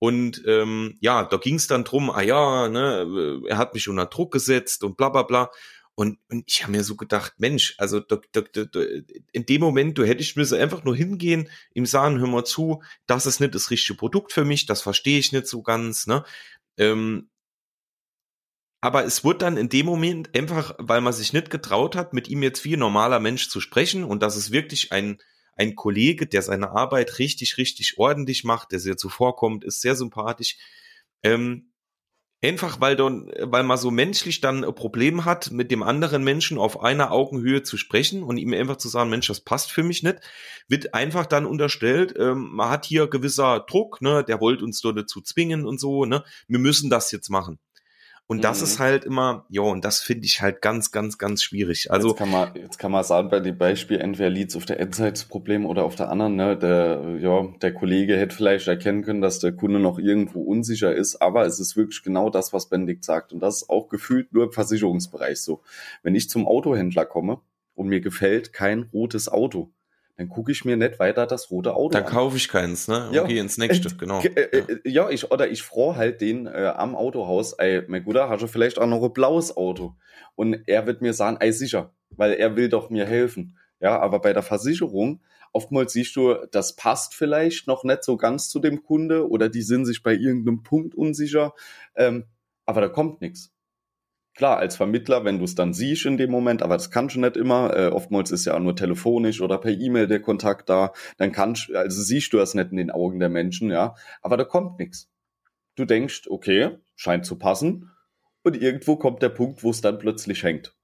und 0.05 0.43
ähm, 0.47 0.99
ja, 1.01 1.25
da 1.25 1.39
ging 1.39 1.55
es 1.55 1.67
dann 1.67 1.83
drum, 1.85 2.11
ah 2.11 2.21
ja, 2.21 2.69
ne, 2.69 3.41
er 3.49 3.57
hat 3.57 3.73
mich 3.73 3.89
unter 3.89 4.05
Druck 4.05 4.35
gesetzt 4.35 4.85
und 4.85 4.99
bla 4.99 5.09
bla 5.09 5.23
bla. 5.23 5.51
Und, 5.95 6.19
und 6.29 6.45
ich 6.47 6.63
habe 6.63 6.73
mir 6.73 6.85
so 6.85 6.95
gedacht, 6.95 7.33
Mensch, 7.39 7.75
also 7.79 8.01
da, 8.01 8.19
da, 8.33 8.43
da, 8.43 8.81
in 9.33 9.47
dem 9.47 9.63
Moment, 9.63 9.97
du 9.97 10.05
hättest 10.05 10.37
müssen 10.37 10.61
einfach 10.61 10.85
nur 10.85 10.95
hingehen, 10.95 11.49
ihm 11.73 11.87
sagen, 11.87 12.19
hör 12.19 12.27
mal 12.27 12.45
zu, 12.45 12.83
das 13.07 13.25
ist 13.25 13.41
nicht 13.41 13.55
das 13.55 13.71
richtige 13.71 13.97
Produkt 13.97 14.35
für 14.35 14.45
mich, 14.45 14.67
das 14.67 14.83
verstehe 14.83 15.19
ich 15.19 15.33
nicht 15.33 15.47
so 15.47 15.63
ganz, 15.63 16.07
ne? 16.07 16.23
Ähm, 16.77 17.31
aber 18.83 19.07
es 19.07 19.25
wurde 19.25 19.39
dann 19.39 19.57
in 19.57 19.71
dem 19.71 19.87
Moment 19.87 20.37
einfach, 20.37 20.75
weil 20.77 21.01
man 21.01 21.15
sich 21.15 21.33
nicht 21.33 21.49
getraut 21.49 21.97
hat, 21.97 22.13
mit 22.13 22.29
ihm 22.29 22.43
jetzt 22.43 22.63
wie 22.67 22.77
ein 22.77 22.81
normaler 22.81 23.21
Mensch 23.21 23.49
zu 23.49 23.63
sprechen 23.63 24.05
und 24.05 24.23
das 24.23 24.37
ist 24.37 24.51
wirklich 24.51 24.93
ein, 24.93 25.17
ein 25.57 25.75
Kollege, 25.75 26.27
der 26.27 26.43
seine 26.43 26.71
Arbeit 26.71 27.19
richtig, 27.19 27.59
richtig 27.59 27.99
ordentlich 27.99 28.45
macht, 28.45 28.73
der 28.73 28.81
sehr 28.81 28.97
zuvorkommt, 28.97 29.65
ist 29.65 29.81
sehr 29.81 29.97
sympathisch. 29.97 30.57
Ähm, 31.23 31.73
einfach 32.43 32.81
weil, 32.81 32.97
dann, 32.97 33.31
weil 33.41 33.63
man 33.63 33.79
so 33.79 33.91
menschlich 33.91 34.41
dann 34.41 34.65
ein 34.65 34.75
Problem 34.75 35.25
hat, 35.25 35.51
mit 35.51 35.71
dem 35.71 35.83
anderen 35.83 36.23
Menschen 36.23 36.59
auf 36.59 36.81
einer 36.81 37.11
Augenhöhe 37.11 37.63
zu 37.63 37.77
sprechen 37.77 38.23
und 38.23 38.37
ihm 38.37 38.53
einfach 38.53 38.77
zu 38.77 38.89
sagen, 38.89 39.11
Mensch, 39.11 39.27
das 39.27 39.41
passt 39.41 39.73
für 39.73 39.83
mich 39.83 40.03
nicht, 40.03 40.19
wird 40.69 40.95
einfach 40.95 41.27
dann 41.27 41.47
unterstellt, 41.47 42.15
ähm, 42.19 42.51
man 42.53 42.71
hat 42.71 42.85
hier 42.85 43.09
gewisser 43.09 43.65
Druck, 43.69 44.03
ne, 44.03 44.25
der 44.25 44.41
wollte 44.41 44.65
uns 44.65 44.81
dazu 44.81 45.21
zwingen 45.23 45.65
und 45.65 45.81
so, 45.81 46.05
ne, 46.05 46.25
wir 46.47 46.59
müssen 46.59 46.91
das 46.91 47.11
jetzt 47.13 47.31
machen. 47.31 47.59
Und 48.27 48.43
das 48.43 48.61
mhm. 48.61 48.65
ist 48.65 48.79
halt 48.79 49.05
immer, 49.05 49.45
ja, 49.51 49.61
und 49.61 49.85
das 49.85 50.01
finde 50.01 50.25
ich 50.25 50.41
halt 50.41 50.63
ganz, 50.63 50.91
ganz, 50.93 51.19
ganz 51.19 51.43
schwierig. 51.43 51.91
Also 51.91 52.09
jetzt 52.09 52.17
kann 52.19 52.31
man, 52.31 52.55
jetzt 52.55 52.79
kann 52.79 52.91
man 52.91 53.05
sagen 53.05 53.29
bei 53.29 53.41
dem 53.41 53.59
Beispiel 53.59 54.01
entweder 54.01 54.31
liegt 54.31 54.57
auf 54.57 54.65
der 54.65 54.81
Endzeitsproblem 54.81 55.67
oder 55.67 55.85
auf 55.85 55.95
der 55.95 56.09
anderen. 56.09 56.37
Ne, 56.37 56.57
der, 56.57 57.19
ja, 57.21 57.47
der 57.61 57.75
Kollege 57.75 58.17
hätte 58.17 58.35
vielleicht 58.35 58.67
erkennen 58.67 59.03
können, 59.03 59.21
dass 59.21 59.41
der 59.41 59.53
Kunde 59.53 59.79
noch 59.79 59.99
irgendwo 59.99 60.41
unsicher 60.43 60.95
ist, 60.95 61.21
aber 61.21 61.45
es 61.45 61.61
ist 61.61 61.77
wirklich 61.77 62.03
genau 62.03 62.31
das, 62.31 62.55
was 62.55 62.71
Benedikt 62.71 63.05
sagt. 63.05 63.35
Und 63.35 63.41
das 63.41 63.57
ist 63.57 63.71
auch 63.71 63.89
gefühlt 63.91 64.33
nur 64.33 64.45
im 64.45 64.53
Versicherungsbereich 64.53 65.43
so. 65.43 65.61
Wenn 66.03 66.15
ich 66.15 66.31
zum 66.31 66.47
Autohändler 66.47 67.05
komme 67.05 67.43
und 67.75 67.89
mir 67.89 68.01
gefällt 68.01 68.55
kein 68.55 68.85
rotes 68.95 69.29
Auto, 69.29 69.71
dann 70.17 70.29
gucke 70.29 70.53
ich 70.53 70.65
mir 70.65 70.77
nicht 70.77 70.99
weiter 70.99 71.27
das 71.27 71.51
rote 71.51 71.75
Auto 71.75 71.95
da 71.95 72.01
an. 72.01 72.07
Kaufe 72.07 72.37
ich 72.37 72.49
keins, 72.49 72.87
ne? 72.87 73.09
Und 73.09 73.15
ja. 73.15 73.25
gehe 73.25 73.41
ins 73.41 73.59
nächste, 73.59 73.89
äh, 73.89 73.93
genau. 73.99 74.21
Äh, 74.21 74.65
ja. 74.85 75.05
ja, 75.05 75.11
ich, 75.11 75.31
oder 75.31 75.49
ich 75.49 75.63
froh 75.63 75.97
halt 75.97 76.21
den 76.21 76.47
äh, 76.47 76.73
am 76.77 76.95
Autohaus, 76.95 77.55
ey, 77.55 77.83
mein 77.89 78.05
Guter, 78.05 78.29
hast 78.29 78.43
du 78.43 78.47
vielleicht 78.47 78.79
auch 78.79 78.87
noch 78.87 79.03
ein 79.03 79.13
blaues 79.13 79.57
Auto? 79.57 79.97
Und 80.37 80.63
er 80.67 80.87
wird 80.87 81.03
mir 81.03 81.15
sagen, 81.15 81.39
ey, 81.41 81.53
sicher, 81.53 81.93
weil 82.11 82.35
er 82.35 82.57
will 82.57 82.69
doch 82.69 82.91
mir 82.91 83.07
helfen. 83.07 83.59
Ja, 83.81 83.99
aber 84.01 84.21
bei 84.21 84.33
der 84.33 84.43
Versicherung, 84.43 85.21
oftmals 85.53 85.93
siehst 85.93 86.17
du, 86.17 86.37
das 86.51 86.77
passt 86.77 87.15
vielleicht 87.15 87.67
noch 87.67 87.85
nicht 87.85 88.05
so 88.05 88.17
ganz 88.17 88.49
zu 88.49 88.61
dem 88.61 88.83
Kunde 88.83 89.29
oder 89.29 89.49
die 89.49 89.63
sind 89.63 89.85
sich 89.85 90.03
bei 90.03 90.15
irgendeinem 90.15 90.63
Punkt 90.63 90.95
unsicher, 90.95 91.55
ähm, 91.97 92.25
aber 92.67 92.81
da 92.81 92.89
kommt 92.89 93.21
nichts. 93.21 93.54
Klar, 94.35 94.59
als 94.59 94.77
Vermittler, 94.77 95.25
wenn 95.25 95.39
du 95.39 95.45
es 95.45 95.55
dann 95.55 95.73
siehst 95.73 96.07
in 96.07 96.17
dem 96.17 96.31
Moment, 96.31 96.63
aber 96.63 96.75
das 96.75 96.91
kannst 96.91 97.15
du 97.15 97.21
nicht 97.21 97.37
immer, 97.37 97.77
äh, 97.77 97.87
oftmals 97.89 98.31
ist 98.33 98.45
ja 98.47 98.59
nur 98.59 98.75
telefonisch 98.75 99.41
oder 99.41 99.59
per 99.59 99.71
E-Mail 99.71 100.09
der 100.09 100.21
Kontakt 100.21 100.69
da, 100.69 100.93
dann 101.19 101.31
kannst, 101.31 101.73
also 101.73 102.03
siehst 102.03 102.33
du 102.33 102.39
das 102.39 102.55
nicht 102.55 102.71
in 102.73 102.77
den 102.77 102.91
Augen 102.91 103.21
der 103.21 103.29
Menschen, 103.29 103.71
ja, 103.71 103.95
aber 104.23 104.37
da 104.37 104.45
kommt 104.45 104.79
nichts. 104.81 105.09
Du 105.77 105.85
denkst, 105.85 106.25
okay, 106.29 106.79
scheint 106.97 107.27
zu 107.27 107.39
passen, 107.39 107.91
und 108.45 108.61
irgendwo 108.61 108.97
kommt 108.97 109.23
der 109.23 109.31
Punkt, 109.31 109.65
wo 109.65 109.71
es 109.71 109.81
dann 109.81 109.99
plötzlich 109.99 110.45
hängt. 110.45 110.77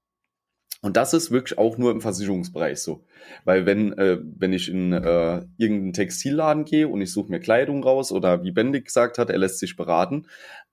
Und 0.81 0.97
das 0.97 1.13
ist 1.13 1.29
wirklich 1.29 1.59
auch 1.59 1.77
nur 1.77 1.91
im 1.91 2.01
Versicherungsbereich 2.01 2.79
so. 2.79 3.05
Weil 3.45 3.67
wenn, 3.67 3.93
äh, 3.99 4.17
wenn 4.19 4.51
ich 4.51 4.67
in 4.67 4.91
äh, 4.93 5.45
irgendeinen 5.57 5.93
Textilladen 5.93 6.65
gehe 6.65 6.87
und 6.87 7.01
ich 7.01 7.13
suche 7.13 7.29
mir 7.29 7.39
Kleidung 7.39 7.83
raus 7.83 8.11
oder 8.11 8.43
wie 8.43 8.51
Bendig 8.51 8.85
gesagt 8.85 9.19
hat, 9.19 9.29
er 9.29 9.37
lässt 9.37 9.59
sich 9.59 9.75
beraten, 9.75 10.25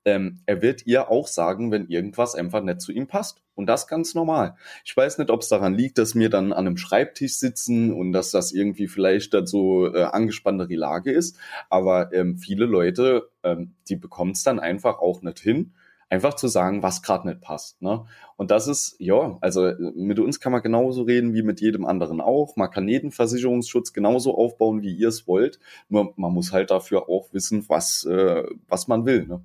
ähm, 0.08 0.40
er 0.46 0.62
wird 0.62 0.86
ihr 0.86 1.10
auch 1.10 1.26
sagen, 1.26 1.70
wenn 1.70 1.88
irgendwas 1.88 2.34
einfach 2.34 2.62
nicht 2.62 2.80
zu 2.80 2.92
ihm 2.92 3.06
passt. 3.06 3.42
Und 3.54 3.66
das 3.66 3.88
ganz 3.88 4.14
normal. 4.14 4.54
Ich 4.84 4.96
weiß 4.96 5.18
nicht, 5.18 5.30
ob 5.30 5.40
es 5.42 5.48
daran 5.48 5.74
liegt, 5.74 5.98
dass 5.98 6.14
wir 6.14 6.30
dann 6.30 6.52
an 6.52 6.66
einem 6.66 6.76
Schreibtisch 6.76 7.34
sitzen 7.34 7.92
und 7.92 8.12
dass 8.12 8.30
das 8.30 8.52
irgendwie 8.52 8.86
vielleicht 8.86 9.34
so 9.44 9.92
äh, 9.92 10.04
angespanntere 10.04 10.76
Lage 10.76 11.10
ist. 11.10 11.36
Aber 11.68 12.12
ähm, 12.12 12.38
viele 12.38 12.66
Leute, 12.66 13.28
ähm, 13.42 13.74
die 13.88 13.96
bekommen 13.96 14.30
es 14.30 14.44
dann 14.44 14.60
einfach 14.60 15.00
auch 15.00 15.22
nicht 15.22 15.40
hin 15.40 15.72
einfach 16.10 16.34
zu 16.34 16.48
sagen, 16.48 16.82
was 16.82 17.02
gerade 17.02 17.28
nicht 17.28 17.40
passt. 17.40 17.82
Ne? 17.82 18.04
Und 18.36 18.50
das 18.50 18.66
ist, 18.66 18.96
ja, 18.98 19.36
also 19.40 19.72
mit 19.94 20.18
uns 20.18 20.40
kann 20.40 20.52
man 20.52 20.62
genauso 20.62 21.02
reden 21.02 21.34
wie 21.34 21.42
mit 21.42 21.60
jedem 21.60 21.84
anderen 21.84 22.20
auch. 22.20 22.56
Man 22.56 22.70
kann 22.70 22.88
jeden 22.88 23.10
Versicherungsschutz 23.10 23.92
genauso 23.92 24.36
aufbauen, 24.36 24.82
wie 24.82 24.94
ihr 24.94 25.08
es 25.08 25.26
wollt. 25.26 25.58
Nur 25.88 26.14
man 26.16 26.32
muss 26.32 26.52
halt 26.52 26.70
dafür 26.70 27.08
auch 27.08 27.32
wissen, 27.32 27.68
was, 27.68 28.04
äh, 28.04 28.44
was 28.68 28.88
man 28.88 29.04
will. 29.04 29.26
Ne? 29.26 29.44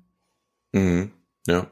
Mhm. 0.74 1.12
Ja. 1.46 1.70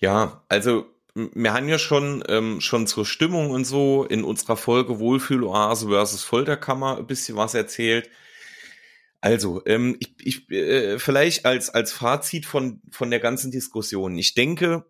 Ja, 0.00 0.44
also 0.48 0.86
wir 1.14 1.52
haben 1.52 1.68
ja 1.68 1.78
schon, 1.78 2.22
ähm, 2.28 2.60
schon 2.60 2.86
zur 2.86 3.04
Stimmung 3.04 3.50
und 3.50 3.64
so 3.64 4.04
in 4.04 4.22
unserer 4.22 4.56
Folge 4.56 5.00
Wohlfühloase 5.00 5.88
versus 5.88 6.22
Folterkammer 6.22 6.98
ein 6.98 7.06
bisschen 7.06 7.36
was 7.36 7.54
erzählt. 7.54 8.08
Also, 9.20 9.62
ähm, 9.66 9.96
ich, 9.98 10.14
ich 10.20 10.50
äh, 10.50 11.00
vielleicht 11.00 11.44
als 11.44 11.70
als 11.70 11.92
Fazit 11.92 12.46
von 12.46 12.80
von 12.92 13.10
der 13.10 13.18
ganzen 13.18 13.50
Diskussion. 13.50 14.16
Ich 14.16 14.34
denke, 14.34 14.84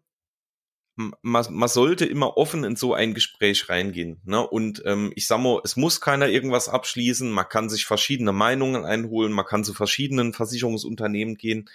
man, 1.23 1.47
man 1.51 1.69
sollte 1.69 2.05
immer 2.05 2.37
offen 2.37 2.65
in 2.65 2.77
so 2.77 2.93
ein 2.93 3.15
Gespräch 3.15 3.69
reingehen. 3.69 4.21
Ne? 4.25 4.47
Und 4.47 4.83
ähm, 4.85 5.13
ich 5.15 5.27
sag 5.27 5.41
mal, 5.41 5.61
es 5.65 5.77
muss 5.77 6.01
keiner 6.01 6.29
irgendwas 6.29 6.69
abschließen. 6.69 7.31
Man 7.31 7.49
kann 7.49 7.71
sich 7.71 7.87
verschiedene 7.87 8.33
Meinungen 8.33 8.85
einholen. 8.85 9.33
Man 9.33 9.47
kann 9.47 9.65
zu 9.65 9.75
verschiedenen 9.75 10.35
Versicherungsunternehmen 10.35 11.37
gehen. 11.37 11.71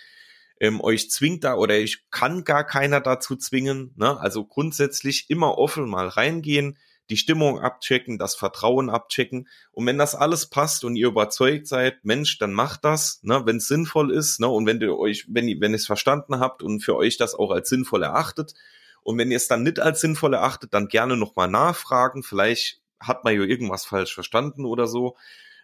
Ähm, 0.63 0.79
euch 0.79 1.11
zwingt 1.11 1.43
da 1.43 1.55
oder 1.55 1.77
ich 1.77 2.09
kann 2.09 2.45
gar 2.45 2.63
keiner 2.63 3.01
dazu 3.01 3.35
zwingen. 3.35 3.93
Ne? 3.97 4.17
Also 4.17 4.45
grundsätzlich 4.45 5.29
immer 5.29 5.57
offen 5.57 5.89
mal 5.89 6.07
reingehen 6.07 6.77
die 7.09 7.17
Stimmung 7.17 7.59
abchecken, 7.59 8.17
das 8.17 8.35
Vertrauen 8.35 8.89
abchecken. 8.89 9.49
Und 9.71 9.85
wenn 9.85 9.97
das 9.97 10.15
alles 10.15 10.49
passt 10.49 10.85
und 10.85 10.95
ihr 10.95 11.07
überzeugt 11.07 11.67
seid, 11.67 12.05
Mensch, 12.05 12.37
dann 12.37 12.53
macht 12.53 12.85
das, 12.85 13.19
ne, 13.23 13.45
wenn 13.45 13.57
es 13.57 13.67
sinnvoll 13.67 14.11
ist, 14.11 14.39
ne, 14.39 14.47
und 14.47 14.65
wenn 14.65 14.79
ihr 14.79 14.97
euch, 14.97 15.25
wenn 15.27 15.47
ihr, 15.47 15.59
wenn 15.59 15.71
ihr 15.71 15.77
es 15.77 15.85
verstanden 15.85 16.39
habt 16.39 16.63
und 16.63 16.79
für 16.79 16.95
euch 16.95 17.17
das 17.17 17.35
auch 17.35 17.51
als 17.51 17.69
sinnvoll 17.69 18.03
erachtet. 18.03 18.53
Und 19.01 19.17
wenn 19.17 19.31
ihr 19.31 19.37
es 19.37 19.49
dann 19.49 19.63
nicht 19.63 19.81
als 19.81 19.99
sinnvoll 19.99 20.33
erachtet, 20.33 20.73
dann 20.73 20.87
gerne 20.87 21.17
nochmal 21.17 21.49
nachfragen. 21.49 22.23
Vielleicht 22.23 22.81
hat 23.01 23.25
man 23.25 23.35
ja 23.35 23.41
irgendwas 23.41 23.85
falsch 23.85 24.13
verstanden 24.13 24.63
oder 24.63 24.87
so. 24.87 25.17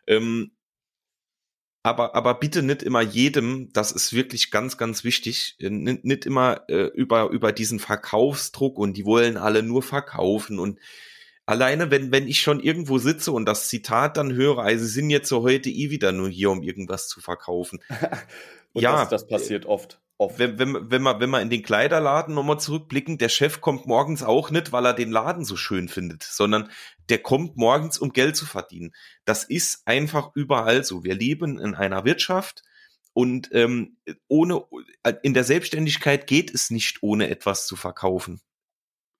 Ähm, 0.08 0.52
aber, 1.84 2.15
aber 2.15 2.36
bitte 2.36 2.62
nicht 2.62 2.84
immer 2.84 3.02
jedem, 3.02 3.72
das 3.74 3.92
ist 3.92 4.13
wirklich 4.13 4.52
ganz, 4.52 4.78
ganz 4.78 5.04
wichtig, 5.04 5.56
äh, 5.60 5.70
nicht, 5.70 6.04
nicht 6.04 6.26
immer 6.26 6.62
äh, 6.70 6.88
über, 6.88 7.30
über 7.30 7.52
diesen 7.52 7.80
Verkaufsdruck 7.80 8.78
und 8.78 8.98
die 8.98 9.06
wollen 9.06 9.38
alle 9.38 9.63
nur 9.63 9.84
verkaufen 9.84 10.60
und 10.60 10.80
Alleine, 11.50 11.89
wenn, 11.89 12.12
wenn 12.12 12.28
ich 12.28 12.42
schon 12.42 12.60
irgendwo 12.60 13.00
sitze 13.00 13.32
und 13.32 13.48
das 13.48 13.70
Zitat 13.70 14.18
dann 14.18 14.32
höre, 14.34 14.60
also 14.60 14.86
sie 14.86 14.92
sind 14.92 15.10
jetzt 15.10 15.28
so 15.30 15.42
heute 15.42 15.72
eh 15.72 15.89
wieder 15.89 16.12
nur 16.12 16.30
hier, 16.30 16.52
um 16.52 16.62
irgendwas 16.62 17.08
zu 17.08 17.22
verkaufen. 17.22 17.80
ja. 18.74 19.00
Das, 19.02 19.10
das 19.10 19.28
passiert 19.28 19.66
oft. 19.66 20.02
Oft. 20.18 20.38
Wenn, 20.38 20.60
wenn, 20.60 20.92
wenn, 20.92 21.02
man, 21.02 21.22
wenn 21.22 21.30
man 21.30 21.42
in 21.42 21.50
den 21.50 21.64
Kleiderladen 21.64 22.36
nochmal 22.36 22.60
zurückblicken, 22.60 23.18
der 23.18 23.30
Chef 23.30 23.62
kommt 23.62 23.88
morgens 23.88 24.22
auch 24.22 24.52
nicht, 24.52 24.74
weil 24.74 24.86
er 24.86 24.94
den 24.94 25.12
Laden 25.12 25.46
so 25.46 25.56
schön 25.56 25.88
findet, 25.88 26.24
sondern 26.24 26.70
der 27.08 27.20
kommt 27.20 27.56
morgens, 27.56 27.98
um 27.98 28.12
Geld 28.12 28.36
zu 28.36 28.46
verdienen. 28.46 28.94
Das 29.24 29.46
ist 29.46 29.84
einfach 29.86 30.32
überall 30.36 30.84
so. 30.84 31.06
Wir 31.06 31.16
leben 31.16 31.58
in 31.58 31.74
einer 31.74 32.04
Wirtschaft 32.04 32.64
und 33.14 33.50
ähm, 33.54 33.98
ohne 34.28 34.66
in 35.24 35.34
der 35.34 35.46
Selbstständigkeit 35.46 36.28
geht 36.28 36.54
es 36.54 36.70
nicht, 36.70 37.02
ohne 37.02 37.30
etwas 37.30 37.66
zu 37.66 37.78
verkaufen. 37.78 38.42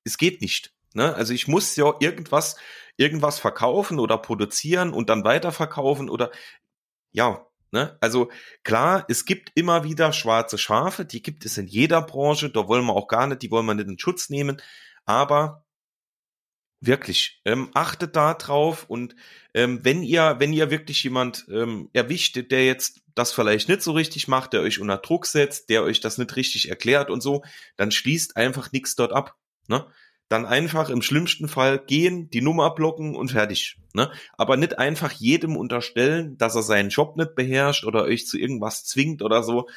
Es 0.04 0.18
geht 0.18 0.42
nicht. 0.42 0.74
Ne? 0.94 1.14
Also 1.16 1.34
ich 1.34 1.48
muss 1.48 1.76
ja 1.76 1.94
irgendwas, 2.00 2.58
irgendwas 2.98 3.40
verkaufen 3.40 4.00
oder 4.00 4.18
produzieren 4.18 4.92
und 4.92 5.10
dann 5.10 5.24
weiterverkaufen 5.24 6.10
oder 6.10 6.32
ja, 7.12 7.46
ne? 7.71 7.97
Also 8.01 8.32
klar, 8.63 9.05
es 9.08 9.25
gibt 9.25 9.51
immer 9.55 9.84
wieder 9.84 10.13
schwarze 10.13 10.58
Schafe, 10.58 11.05
die 11.05 11.21
gibt 11.21 11.45
es 11.45 11.58
in 11.58 11.67
jeder 11.67 12.01
Branche, 12.01 12.49
da 12.49 12.67
wollen 12.67 12.86
wir 12.86 12.95
auch 12.95 13.08
gar 13.08 13.27
nicht, 13.27 13.41
die 13.41 13.51
wollen 13.51 13.65
wir 13.65 13.75
nicht 13.75 13.89
in 13.89 13.99
Schutz 13.99 14.29
nehmen, 14.29 14.62
aber 15.05 15.63
wirklich, 16.82 17.41
ähm, 17.45 17.69
achtet 17.73 18.15
da 18.15 18.34
drauf 18.34 18.86
und 18.89 19.15
ähm, 19.53 19.84
wenn 19.84 20.03
ihr, 20.03 20.36
wenn 20.39 20.53
ihr 20.53 20.71
wirklich 20.71 21.03
jemand 21.03 21.45
ähm, 21.49 21.89
erwischt, 21.93 22.39
der 22.51 22.65
jetzt 22.65 23.01
das 23.15 23.34
vielleicht 23.34 23.67
nicht 23.67 23.82
so 23.82 23.91
richtig 23.91 24.27
macht, 24.27 24.53
der 24.53 24.62
euch 24.62 24.79
unter 24.79 24.97
Druck 24.97 25.25
setzt, 25.25 25.69
der 25.69 25.84
euch 25.84 25.99
das 25.99 26.17
nicht 26.17 26.36
richtig 26.36 26.69
erklärt 26.69 27.10
und 27.10 27.21
so, 27.21 27.43
dann 27.75 27.91
schließt 27.91 28.38
einfach 28.38 28.71
nichts 28.71 28.95
dort 28.95 29.12
ab. 29.12 29.36
Ne? 29.67 29.86
Dann 30.30 30.46
einfach 30.46 30.89
im 30.89 31.02
schlimmsten 31.02 31.48
Fall 31.48 31.80
gehen, 31.80 32.30
die 32.30 32.42
Nummer 32.42 32.74
blocken 32.74 33.15
und 33.15 33.32
fertig. 33.32 33.78
Ne? 33.94 34.12
Aber 34.38 34.58
nicht 34.58 34.78
einfach 34.78 35.12
jedem 35.12 35.58
unterstellen, 35.58 36.38
dass 36.38 36.56
er 36.56 36.62
seinen 36.62 36.89
Job 36.89 37.18
nicht 37.18 37.36
beherrscht 37.36 37.84
oder 37.84 38.04
euch 38.04 38.28
zu 38.28 38.38
irgendwas 38.38 38.86
zwingt 38.86 39.24
oder 39.24 39.42
so. 39.44 39.68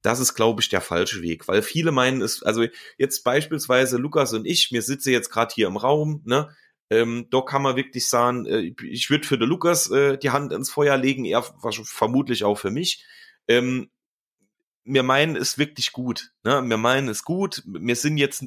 Das 0.00 0.18
ist, 0.18 0.34
glaube 0.34 0.62
ich, 0.62 0.70
der 0.70 0.80
falsche 0.80 1.22
Weg, 1.22 1.46
weil 1.46 1.60
viele 1.60 1.92
meinen 1.92 2.22
es, 2.22 2.42
also 2.42 2.64
jetzt 2.96 3.22
beispielsweise 3.22 3.98
Lukas 3.98 4.32
und 4.32 4.46
ich, 4.46 4.70
mir 4.70 4.80
sitze 4.80 5.10
jetzt 5.10 5.30
gerade 5.30 5.52
hier 5.54 5.66
im 5.66 5.76
Raum, 5.76 6.22
ne? 6.24 6.48
Ähm, 6.90 7.26
da 7.30 7.42
kann 7.42 7.60
man 7.60 7.76
wirklich 7.76 8.08
sagen, 8.08 8.46
äh, 8.46 8.72
ich 8.82 9.10
würde 9.10 9.26
für 9.26 9.36
den 9.36 9.48
Lukas 9.48 9.90
äh, 9.90 10.16
die 10.16 10.30
Hand 10.30 10.54
ins 10.54 10.70
Feuer 10.70 10.96
legen, 10.96 11.26
er 11.26 11.42
vermutlich 11.42 12.44
auch 12.44 12.56
für 12.56 12.70
mich. 12.70 13.04
Ähm, 13.46 13.90
wir 14.84 15.02
meinen 15.02 15.36
es 15.36 15.58
wirklich 15.58 15.92
gut. 15.92 16.32
Ne? 16.44 16.62
Wir 16.64 16.78
meinen 16.78 17.08
es 17.08 17.24
gut. 17.24 17.62
Wir 17.66 17.94
sind 17.94 18.16
jetzt 18.16 18.46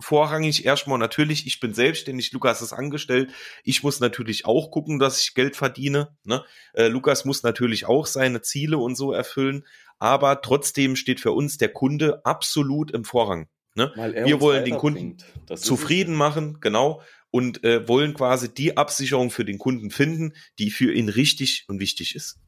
vorrangig 0.00 0.64
erstmal 0.64 0.98
natürlich, 0.98 1.46
ich 1.46 1.60
bin 1.60 1.74
selbstständig, 1.74 2.32
Lukas 2.32 2.62
ist 2.62 2.72
angestellt. 2.72 3.32
Ich 3.64 3.82
muss 3.82 4.00
natürlich 4.00 4.46
auch 4.46 4.70
gucken, 4.70 4.98
dass 4.98 5.20
ich 5.20 5.34
Geld 5.34 5.56
verdiene. 5.56 6.16
Ne? 6.24 6.44
Äh, 6.72 6.88
Lukas 6.88 7.24
muss 7.24 7.42
natürlich 7.42 7.86
auch 7.86 8.06
seine 8.06 8.42
Ziele 8.42 8.78
und 8.78 8.96
so 8.96 9.12
erfüllen. 9.12 9.64
Aber 9.98 10.40
trotzdem 10.40 10.96
steht 10.96 11.20
für 11.20 11.32
uns 11.32 11.58
der 11.58 11.68
Kunde 11.68 12.24
absolut 12.24 12.90
im 12.90 13.04
Vorrang. 13.04 13.48
Ne? 13.74 13.92
Wir 14.24 14.40
wollen 14.40 14.64
den 14.64 14.76
Kunden 14.76 15.18
zufrieden 15.54 16.14
machen, 16.14 16.58
genau, 16.60 17.02
und 17.30 17.62
äh, 17.62 17.86
wollen 17.86 18.14
quasi 18.14 18.52
die 18.52 18.76
Absicherung 18.76 19.30
für 19.30 19.44
den 19.44 19.58
Kunden 19.58 19.90
finden, 19.90 20.32
die 20.58 20.70
für 20.70 20.92
ihn 20.92 21.08
richtig 21.08 21.64
und 21.68 21.78
wichtig 21.78 22.14
ist. 22.16 22.40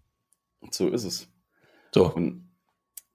So 0.71 0.89
ist 0.89 1.05
es. 1.05 1.29
So. 1.95 2.13
Und 2.13 2.52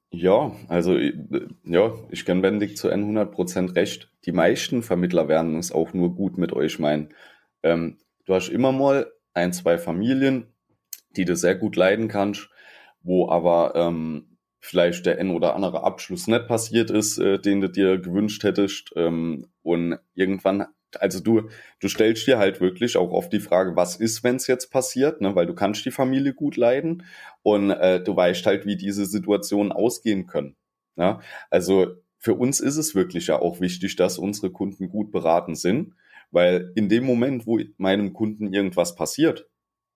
ja, 0.10 0.56
also 0.68 0.98
ja, 0.98 1.94
ich 2.10 2.26
gebe 2.26 2.42
Wendig 2.42 2.78
zu 2.78 2.90
100% 2.90 3.76
recht. 3.76 4.12
Die 4.26 4.32
meisten 4.32 4.82
Vermittler 4.82 5.28
werden 5.28 5.58
es 5.58 5.72
auch 5.72 5.94
nur 5.94 6.16
gut 6.16 6.38
mit 6.38 6.54
euch 6.54 6.80
meinen. 6.80 7.14
Ähm, 7.64 7.98
du 8.26 8.34
hast 8.34 8.50
immer 8.50 8.72
mal 8.72 9.12
ein, 9.34 9.54
zwei 9.54 9.78
Familien, 9.78 10.48
die 11.16 11.26
du 11.26 11.36
sehr 11.36 11.56
gut 11.56 11.76
leiden 11.76 12.08
kannst, 12.08 12.50
wo 13.02 13.30
aber 13.30 13.74
ähm, 13.76 14.38
vielleicht 14.60 15.06
der 15.06 15.20
ein 15.20 15.32
oder 15.32 15.56
andere 15.56 15.84
Abschluss 15.84 16.28
nicht 16.28 16.48
passiert 16.48 16.90
ist, 16.90 17.18
äh, 17.18 17.40
den 17.40 17.62
du 17.62 17.70
dir 17.70 17.98
gewünscht 17.98 18.44
hättest. 18.44 18.94
Ähm, 18.96 19.48
und 19.62 20.00
irgendwann 20.16 20.68
also 21.00 21.20
du, 21.20 21.50
du 21.80 21.88
stellst 21.88 22.28
dir 22.28 22.38
halt 22.38 22.62
wirklich 22.62 22.98
auch 22.98 23.12
oft 23.12 23.32
die 23.34 23.40
Frage, 23.40 23.76
was 23.76 23.96
ist, 23.98 24.24
wenn 24.24 24.38
es 24.38 24.48
jetzt 24.48 24.72
passiert, 24.72 25.22
ne? 25.22 25.36
weil 25.36 25.46
du 25.46 25.54
kannst 25.54 25.86
die 25.86 25.92
Familie 25.92 26.34
gut 26.34 26.58
leiden 26.58 27.04
und 27.44 27.72
äh, 27.72 28.02
du 28.02 28.16
weißt 28.16 28.46
halt, 28.46 28.66
wie 28.66 28.78
diese 28.78 29.06
Situationen 29.06 29.72
ausgehen 29.72 30.28
können. 30.28 30.56
Ja? 30.96 31.20
Also 31.50 31.96
für 32.18 32.34
uns 32.34 32.60
ist 32.60 32.78
es 32.78 32.96
wirklich 32.96 33.28
ja 33.28 33.40
auch 33.40 33.60
wichtig, 33.60 33.96
dass 33.96 34.18
unsere 34.18 34.52
Kunden 34.52 34.90
gut 34.90 35.12
beraten 35.12 35.56
sind, 35.56 35.94
weil 36.32 36.72
in 36.76 36.90
dem 36.90 37.06
Moment, 37.06 37.46
wo 37.46 37.60
meinem 37.78 38.14
Kunden 38.14 38.54
irgendwas 38.54 38.96
passiert, 38.96 39.48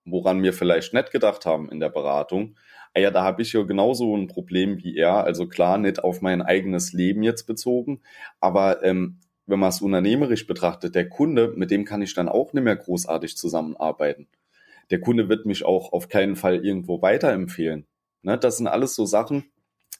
woran 0.05 0.41
wir 0.43 0.53
vielleicht 0.53 0.93
nicht 0.93 1.11
gedacht 1.11 1.45
haben 1.45 1.69
in 1.69 1.79
der 1.79 1.89
Beratung, 1.89 2.57
ah 2.93 2.99
ja, 2.99 3.11
da 3.11 3.23
habe 3.23 3.41
ich 3.41 3.53
ja 3.53 3.63
genauso 3.63 4.15
ein 4.15 4.27
Problem 4.27 4.77
wie 4.83 4.95
er. 4.97 5.23
Also 5.23 5.47
klar, 5.47 5.77
nicht 5.77 6.03
auf 6.03 6.21
mein 6.21 6.41
eigenes 6.41 6.93
Leben 6.93 7.23
jetzt 7.23 7.45
bezogen, 7.45 8.01
aber 8.39 8.83
ähm, 8.83 9.19
wenn 9.51 9.59
man 9.59 9.69
es 9.69 9.81
unternehmerisch 9.81 10.47
betrachtet, 10.47 10.95
der 10.95 11.07
Kunde, 11.07 11.53
mit 11.55 11.69
dem 11.69 11.85
kann 11.85 12.01
ich 12.01 12.15
dann 12.15 12.29
auch 12.29 12.53
nicht 12.53 12.63
mehr 12.63 12.75
großartig 12.75 13.37
zusammenarbeiten. 13.37 14.27
Der 14.89 14.99
Kunde 14.99 15.29
wird 15.29 15.45
mich 15.45 15.63
auch 15.63 15.93
auf 15.93 16.09
keinen 16.09 16.35
Fall 16.35 16.65
irgendwo 16.65 17.01
weiterempfehlen. 17.01 17.85
Ne, 18.23 18.37
das 18.37 18.57
sind 18.57 18.67
alles 18.67 18.95
so 18.95 19.05
Sachen. 19.05 19.51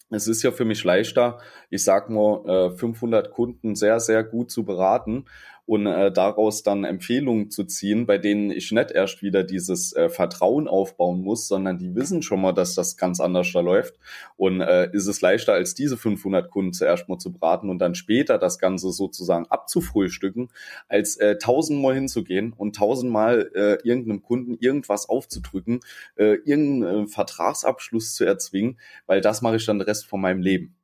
Es 0.10 0.28
ist 0.28 0.44
ja 0.44 0.52
für 0.52 0.66
mich 0.66 0.84
leichter, 0.84 1.40
ich 1.70 1.84
sag 1.84 2.10
mal, 2.10 2.72
500 2.76 3.32
Kunden 3.32 3.76
sehr, 3.76 4.00
sehr 4.00 4.24
gut 4.24 4.52
zu 4.52 4.66
beraten 4.66 5.26
und 5.66 5.88
äh, 5.88 6.12
daraus 6.12 6.64
dann 6.64 6.84
Empfehlungen 6.84 7.50
zu 7.50 7.64
ziehen, 7.64 8.06
bei 8.06 8.18
denen 8.18 8.52
ich 8.52 8.72
nicht 8.72 8.92
erst 8.92 9.22
wieder 9.22 9.44
dieses 9.44 9.94
äh, 9.94 10.10
Vertrauen 10.10 10.68
aufbauen 10.68 11.22
muss, 11.22 11.48
sondern 11.48 11.78
die 11.78 11.96
wissen 11.96 12.22
schon 12.22 12.42
mal, 12.42 12.52
dass 12.52 12.76
das 12.76 12.98
ganz 12.98 13.20
anders 13.20 13.52
da 13.54 13.62
läuft. 13.62 13.96
Und 14.38 14.62
äh, 14.62 14.90
ist 14.92 15.08
es 15.08 15.22
leichter, 15.22 15.54
als 15.54 15.74
diese 15.74 15.98
500 15.98 16.50
Kunden 16.50 16.74
zuerst 16.74 17.08
mal 17.10 17.20
zu 17.20 17.32
beraten 17.32 17.70
und 17.70 17.80
dann 17.80 17.96
später 17.96 18.38
das 18.38 18.60
Ganze 18.60 18.92
sozusagen 18.92 19.46
abzufrühstücken, 19.48 20.50
als 20.90 21.18
äh, 21.18 21.38
tausendmal 21.38 21.96
hinzugehen 21.96 22.54
und 22.54 22.76
tausendmal 22.76 23.50
äh, 23.54 23.88
irgendeinem 23.88 24.22
Kunden 24.22 24.58
irgendwas 24.60 25.08
aufzudrücken, 25.08 25.82
äh, 26.16 26.36
irgendeinen 26.46 27.08
Vertragsabschluss 27.08 28.16
zu 28.16 28.26
erzwingen, 28.26 28.80
weil 29.06 29.22
das 29.22 29.42
mache 29.42 29.58
ich 29.58 29.66
dann 29.66 29.80
den 29.80 29.88
Rest 29.88 30.06
von 30.06 30.22
meinem 30.22 30.42
Leben. 30.42 30.76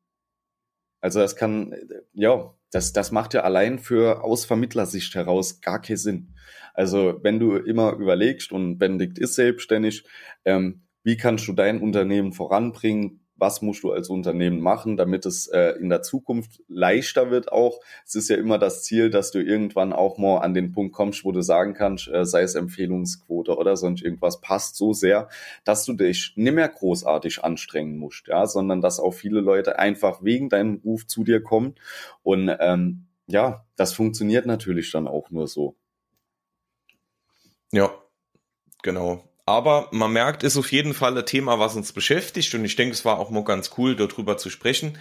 Also 1.08 1.22
das 1.22 1.38
kann, 1.38 1.74
ja, 2.12 2.54
das, 2.70 2.91
das 2.91 3.13
macht 3.13 3.34
ja 3.34 3.43
allein 3.43 3.80
für 3.80 4.26
aus 4.26 4.43
Vermittlersicht 4.43 5.15
heraus 5.15 5.62
gar 5.62 5.82
keinen 5.82 5.96
Sinn. 5.96 6.34
Also 6.74 7.17
wenn 7.24 7.39
du 7.39 7.56
immer 7.56 7.93
überlegst 7.93 8.52
und 8.52 8.78
Benedikt 8.78 9.17
ist 9.17 9.36
selbstständig, 9.36 10.04
ähm, 10.43 10.82
wie 11.04 11.15
kannst 11.15 11.48
du 11.48 11.54
dein 11.54 11.80
Unternehmen 11.80 12.34
voranbringen? 12.34 13.26
Was 13.38 13.62
musst 13.62 13.84
du 13.84 13.91
als 13.91 14.10
Unternehmen 14.10 14.60
machen, 14.60 14.97
damit 14.97 15.26
es 15.26 15.47
äh, 15.47 15.71
in 15.80 15.89
der 15.89 16.02
Zukunft 16.02 16.62
leichter 16.67 17.32
wird 17.32 17.52
auch. 17.52 17.80
Es 18.06 18.15
ist 18.15 18.30
ja 18.30 18.38
immer 18.38 18.58
das 18.58 18.84
Ziel, 18.84 19.10
dass 19.10 19.32
du 19.32 19.39
irgendwann 19.39 19.93
auch 19.93 20.17
mal 20.17 20.39
an 20.39 20.54
den 20.54 20.71
Punkt 20.71 20.93
kommst, 20.93 21.23
wo 21.23 21.32
du 21.32 21.41
sagen 21.41 21.73
kannst, 21.73 22.08
äh, 22.08 22.26
sei 22.26 22.41
es 22.41 22.56
Empfehlungsquote 22.56 23.56
oder 23.58 23.78
sonst 23.78 24.02
irgendwas, 24.02 24.41
passt 24.41 24.76
so 24.76 24.93
sehr, 24.93 25.30
dass 25.63 25.86
du 25.86 25.93
dich 25.93 26.34
nicht 26.36 26.54
mehr 26.54 26.69
großartig 26.69 27.43
anstrengen 27.43 27.97
musst, 27.97 28.28
ja, 28.28 28.47
sondern 28.47 28.82
dass 28.82 29.00
auch 29.00 29.13
viele 29.13 29.39
Leute 29.39 29.80
einfach 29.80 30.23
wegen 30.23 30.50
deinem 30.50 30.82
Ruf 30.84 31.08
zu 31.08 31.23
dir 31.23 31.41
kommen 31.41 31.76
und 32.23 32.52
ähm, 32.60 33.08
ja, 33.28 33.65
das 33.76 33.93
funktioniert 33.93 34.45
natürlich 34.45 34.91
dann 34.91 35.08
auch 35.08 35.30
nur 35.32 35.47
so. 35.47 35.76
Ja, 37.71 37.93
genau. 38.82 39.23
Aber 39.47 39.88
man 39.91 40.12
merkt, 40.12 40.43
ist 40.43 40.57
auf 40.57 40.73
jeden 40.73 40.93
Fall 40.93 41.17
ein 41.17 41.25
Thema, 41.25 41.57
was 41.57 41.77
uns 41.77 41.93
beschäftigt. 41.93 42.53
Und 42.53 42.65
ich 42.65 42.75
denke, 42.75 42.93
es 42.93 43.05
war 43.05 43.17
auch 43.17 43.29
mal 43.29 43.45
ganz 43.45 43.71
cool, 43.77 43.95
darüber 43.95 44.38
zu 44.38 44.49
sprechen. 44.49 44.97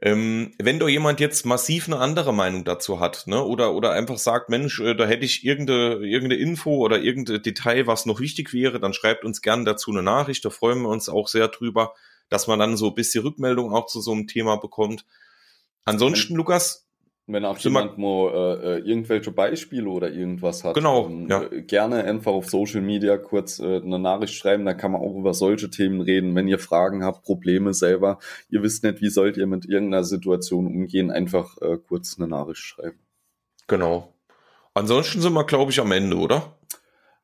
Ähm, 0.00 0.52
wenn 0.62 0.78
da 0.78 0.86
jemand 0.86 1.18
jetzt 1.18 1.44
massiv 1.46 1.88
eine 1.88 1.98
andere 1.98 2.32
Meinung 2.32 2.64
dazu 2.64 3.00
hat, 3.00 3.26
ne, 3.26 3.42
oder, 3.42 3.74
oder 3.74 3.90
einfach 3.90 4.18
sagt, 4.18 4.50
Mensch, 4.50 4.78
äh, 4.78 4.94
da 4.94 5.04
hätte 5.06 5.24
ich 5.24 5.44
irgendeine, 5.44 5.96
irgendeine 5.96 6.40
Info 6.40 6.76
oder 6.76 7.00
irgendein 7.00 7.42
Detail, 7.42 7.88
was 7.88 8.06
noch 8.06 8.20
wichtig 8.20 8.52
wäre, 8.52 8.78
dann 8.78 8.94
schreibt 8.94 9.24
uns 9.24 9.42
gern 9.42 9.64
dazu 9.64 9.90
eine 9.90 10.04
Nachricht. 10.04 10.44
Da 10.44 10.50
freuen 10.50 10.82
wir 10.82 10.88
uns 10.88 11.08
auch 11.08 11.26
sehr 11.26 11.48
drüber, 11.48 11.94
dass 12.28 12.46
man 12.46 12.60
dann 12.60 12.76
so 12.76 12.90
ein 12.90 12.94
bisschen 12.94 13.24
Rückmeldung 13.24 13.74
auch 13.74 13.86
zu 13.86 14.00
so 14.00 14.12
einem 14.12 14.28
Thema 14.28 14.56
bekommt. 14.58 15.04
Ansonsten, 15.84 16.36
Lukas, 16.36 16.86
wenn 17.26 17.44
auch 17.44 17.58
jemand 17.58 17.98
mal 17.98 18.30
äh, 18.32 18.66
äh, 18.66 18.78
irgendwelche 18.78 19.30
Beispiele 19.30 19.88
oder 19.88 20.10
irgendwas 20.10 20.64
hat, 20.64 20.74
genau, 20.74 21.06
ähm, 21.06 21.28
ja. 21.28 21.42
Äh, 21.42 21.62
gerne 21.62 22.04
einfach 22.04 22.32
auf 22.32 22.50
Social 22.50 22.80
Media 22.80 23.16
kurz 23.16 23.60
äh, 23.60 23.76
eine 23.76 23.98
Nachricht 23.98 24.34
schreiben, 24.34 24.64
da 24.64 24.74
kann 24.74 24.92
man 24.92 25.02
auch 25.02 25.16
über 25.16 25.32
solche 25.32 25.70
Themen 25.70 26.00
reden. 26.00 26.34
Wenn 26.34 26.48
ihr 26.48 26.58
Fragen 26.58 27.04
habt, 27.04 27.22
Probleme 27.22 27.74
selber, 27.74 28.18
ihr 28.48 28.62
wisst 28.62 28.82
nicht, 28.82 29.00
wie 29.00 29.08
sollt 29.08 29.36
ihr 29.36 29.46
mit 29.46 29.66
irgendeiner 29.66 30.04
Situation 30.04 30.66
umgehen, 30.66 31.10
einfach 31.10 31.56
äh, 31.60 31.78
kurz 31.78 32.18
eine 32.18 32.26
Nachricht 32.28 32.60
schreiben. 32.60 32.98
Genau. 33.68 34.12
Ansonsten 34.74 35.20
sind 35.20 35.34
wir, 35.34 35.44
glaube 35.44 35.70
ich, 35.70 35.80
am 35.80 35.92
Ende, 35.92 36.16
oder? 36.16 36.56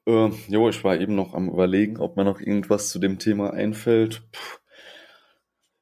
Äh, 0.07 0.31
jo, 0.47 0.69
ich 0.69 0.85
war 0.85 0.99
eben 1.01 1.17
noch 1.17 1.35
am 1.35 1.49
überlegen, 1.49 1.99
ob 1.99 2.17
mir 2.17 2.25
noch 2.25 2.41
irgendwas 2.41 2.91
zu 2.91 3.01
dem 3.01 3.19
Thema 3.19 3.53
einfällt. 3.53 4.23
Puh. 4.31 4.59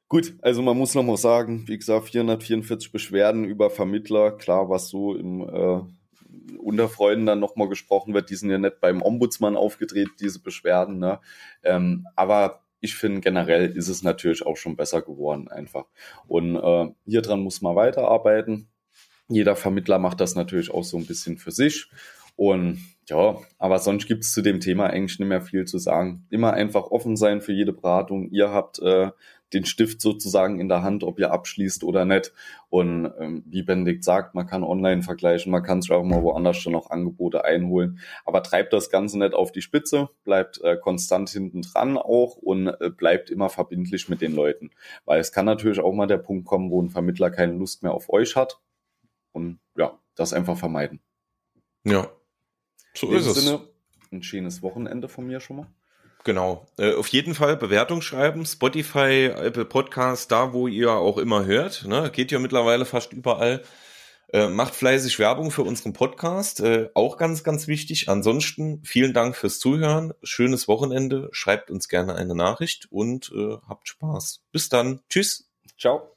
Gut, 0.09 0.35
also 0.41 0.61
man 0.61 0.77
muss 0.77 0.95
noch 0.95 1.03
mal 1.03 1.17
sagen, 1.17 1.67
wie 1.67 1.77
gesagt, 1.77 2.09
444 2.09 2.91
Beschwerden 2.91 3.43
über 3.43 3.69
Vermittler, 3.69 4.31
klar, 4.31 4.69
was 4.69 4.87
so 4.87 5.15
im 5.15 5.41
äh, 5.41 5.81
unter 6.57 6.87
Freunden 6.87 7.25
dann 7.25 7.39
noch 7.39 7.55
mal 7.55 7.67
gesprochen 7.67 8.13
wird, 8.13 8.29
die 8.29 8.35
sind 8.35 8.49
ja 8.49 8.57
nicht 8.57 8.79
beim 8.79 9.01
Ombudsmann 9.01 9.57
aufgedreht, 9.57 10.09
diese 10.19 10.41
Beschwerden, 10.41 10.99
ne? 10.99 11.19
Ähm, 11.63 12.07
aber 12.15 12.61
ich 12.79 12.95
finde 12.95 13.21
generell 13.21 13.71
ist 13.75 13.89
es 13.89 14.03
natürlich 14.03 14.45
auch 14.45 14.57
schon 14.57 14.75
besser 14.75 15.01
geworden 15.01 15.47
einfach. 15.47 15.85
Und 16.27 16.55
äh, 16.55 16.89
hier 17.05 17.21
dran 17.21 17.41
muss 17.41 17.61
man 17.61 17.75
weiterarbeiten. 17.75 18.69
Jeder 19.27 19.55
Vermittler 19.55 19.99
macht 19.99 20.21
das 20.21 20.35
natürlich 20.35 20.71
auch 20.71 20.83
so 20.83 20.97
ein 20.97 21.05
bisschen 21.05 21.37
für 21.37 21.51
sich. 21.51 21.89
Und 22.35 22.79
ja, 23.09 23.37
aber 23.57 23.79
sonst 23.79 24.05
gibt 24.05 24.23
es 24.23 24.31
zu 24.31 24.41
dem 24.41 24.59
Thema 24.59 24.87
eigentlich 24.87 25.17
nicht 25.19 25.27
mehr 25.27 25.41
viel 25.41 25.65
zu 25.65 25.79
sagen. 25.79 26.27
Immer 26.29 26.53
einfach 26.53 26.83
offen 26.91 27.17
sein 27.17 27.41
für 27.41 27.51
jede 27.51 27.73
Beratung. 27.73 28.29
Ihr 28.29 28.51
habt 28.51 28.79
äh, 28.79 29.09
den 29.53 29.65
Stift 29.65 30.01
sozusagen 30.01 30.59
in 30.59 30.67
der 30.69 30.83
Hand, 30.83 31.03
ob 31.03 31.19
ihr 31.19 31.31
abschließt 31.31 31.83
oder 31.83 32.05
nicht. 32.05 32.33
Und 32.69 33.11
ähm, 33.19 33.43
wie 33.45 33.63
Benedikt 33.63 34.03
sagt, 34.03 34.35
man 34.35 34.45
kann 34.45 34.63
online 34.63 35.03
vergleichen, 35.03 35.51
man 35.51 35.63
kann 35.63 35.81
sich 35.81 35.91
auch 35.91 36.03
mal 36.03 36.21
woanders 36.21 36.57
schon 36.57 36.73
noch 36.73 36.89
Angebote 36.89 37.45
einholen. 37.45 37.99
Aber 38.25 38.43
treibt 38.43 38.73
das 38.73 38.89
Ganze 38.89 39.17
nicht 39.17 39.33
auf 39.33 39.51
die 39.51 39.61
Spitze, 39.61 40.09
bleibt 40.23 40.61
äh, 40.61 40.77
konstant 40.77 41.29
hinten 41.29 41.61
dran 41.61 41.97
auch 41.97 42.35
und 42.35 42.67
äh, 42.67 42.89
bleibt 42.89 43.29
immer 43.29 43.49
verbindlich 43.49 44.09
mit 44.09 44.21
den 44.21 44.33
Leuten. 44.33 44.71
Weil 45.05 45.19
es 45.19 45.31
kann 45.31 45.45
natürlich 45.45 45.79
auch 45.79 45.93
mal 45.93 46.07
der 46.07 46.17
Punkt 46.17 46.45
kommen, 46.45 46.69
wo 46.69 46.81
ein 46.81 46.89
Vermittler 46.89 47.31
keine 47.31 47.53
Lust 47.53 47.83
mehr 47.83 47.93
auf 47.93 48.09
euch 48.09 48.35
hat. 48.35 48.59
Und 49.31 49.59
ja, 49.77 49.97
das 50.15 50.33
einfach 50.33 50.57
vermeiden. 50.57 50.99
Ja, 51.83 52.09
so 52.93 53.11
ist 53.11 53.27
es. 53.27 53.35
Sinne, 53.35 53.61
ein 54.11 54.23
schönes 54.23 54.61
Wochenende 54.61 55.07
von 55.07 55.27
mir 55.27 55.39
schon 55.39 55.57
mal. 55.57 55.67
Genau. 56.27 56.67
Äh, 56.77 56.93
auf 56.93 57.07
jeden 57.07 57.35
Fall 57.35 57.55
Bewertung 57.55 58.01
schreiben, 58.01 58.45
Spotify, 58.45 59.31
Apple 59.33 59.63
Podcast, 59.63 60.29
da 60.29 60.51
wo 60.51 60.67
ihr 60.67 60.91
auch 60.91 61.17
immer 61.17 61.45
hört. 61.45 61.85
Ne? 61.87 62.11
Geht 62.11 62.33
ja 62.33 62.39
mittlerweile 62.39 62.83
fast 62.83 63.13
überall. 63.13 63.63
Äh, 64.33 64.49
macht 64.49 64.75
fleißig 64.75 65.19
Werbung 65.19 65.51
für 65.51 65.61
unseren 65.61 65.93
Podcast. 65.93 66.59
Äh, 66.59 66.89
auch 66.95 67.15
ganz, 67.15 67.45
ganz 67.45 67.69
wichtig. 67.69 68.09
Ansonsten 68.09 68.83
vielen 68.83 69.13
Dank 69.13 69.37
fürs 69.37 69.59
Zuhören. 69.59 70.13
Schönes 70.21 70.67
Wochenende. 70.67 71.29
Schreibt 71.31 71.71
uns 71.71 71.87
gerne 71.87 72.15
eine 72.15 72.35
Nachricht 72.35 72.91
und 72.91 73.31
äh, 73.33 73.55
habt 73.65 73.87
Spaß. 73.87 74.43
Bis 74.51 74.67
dann. 74.67 74.99
Tschüss. 75.07 75.49
Ciao. 75.79 76.16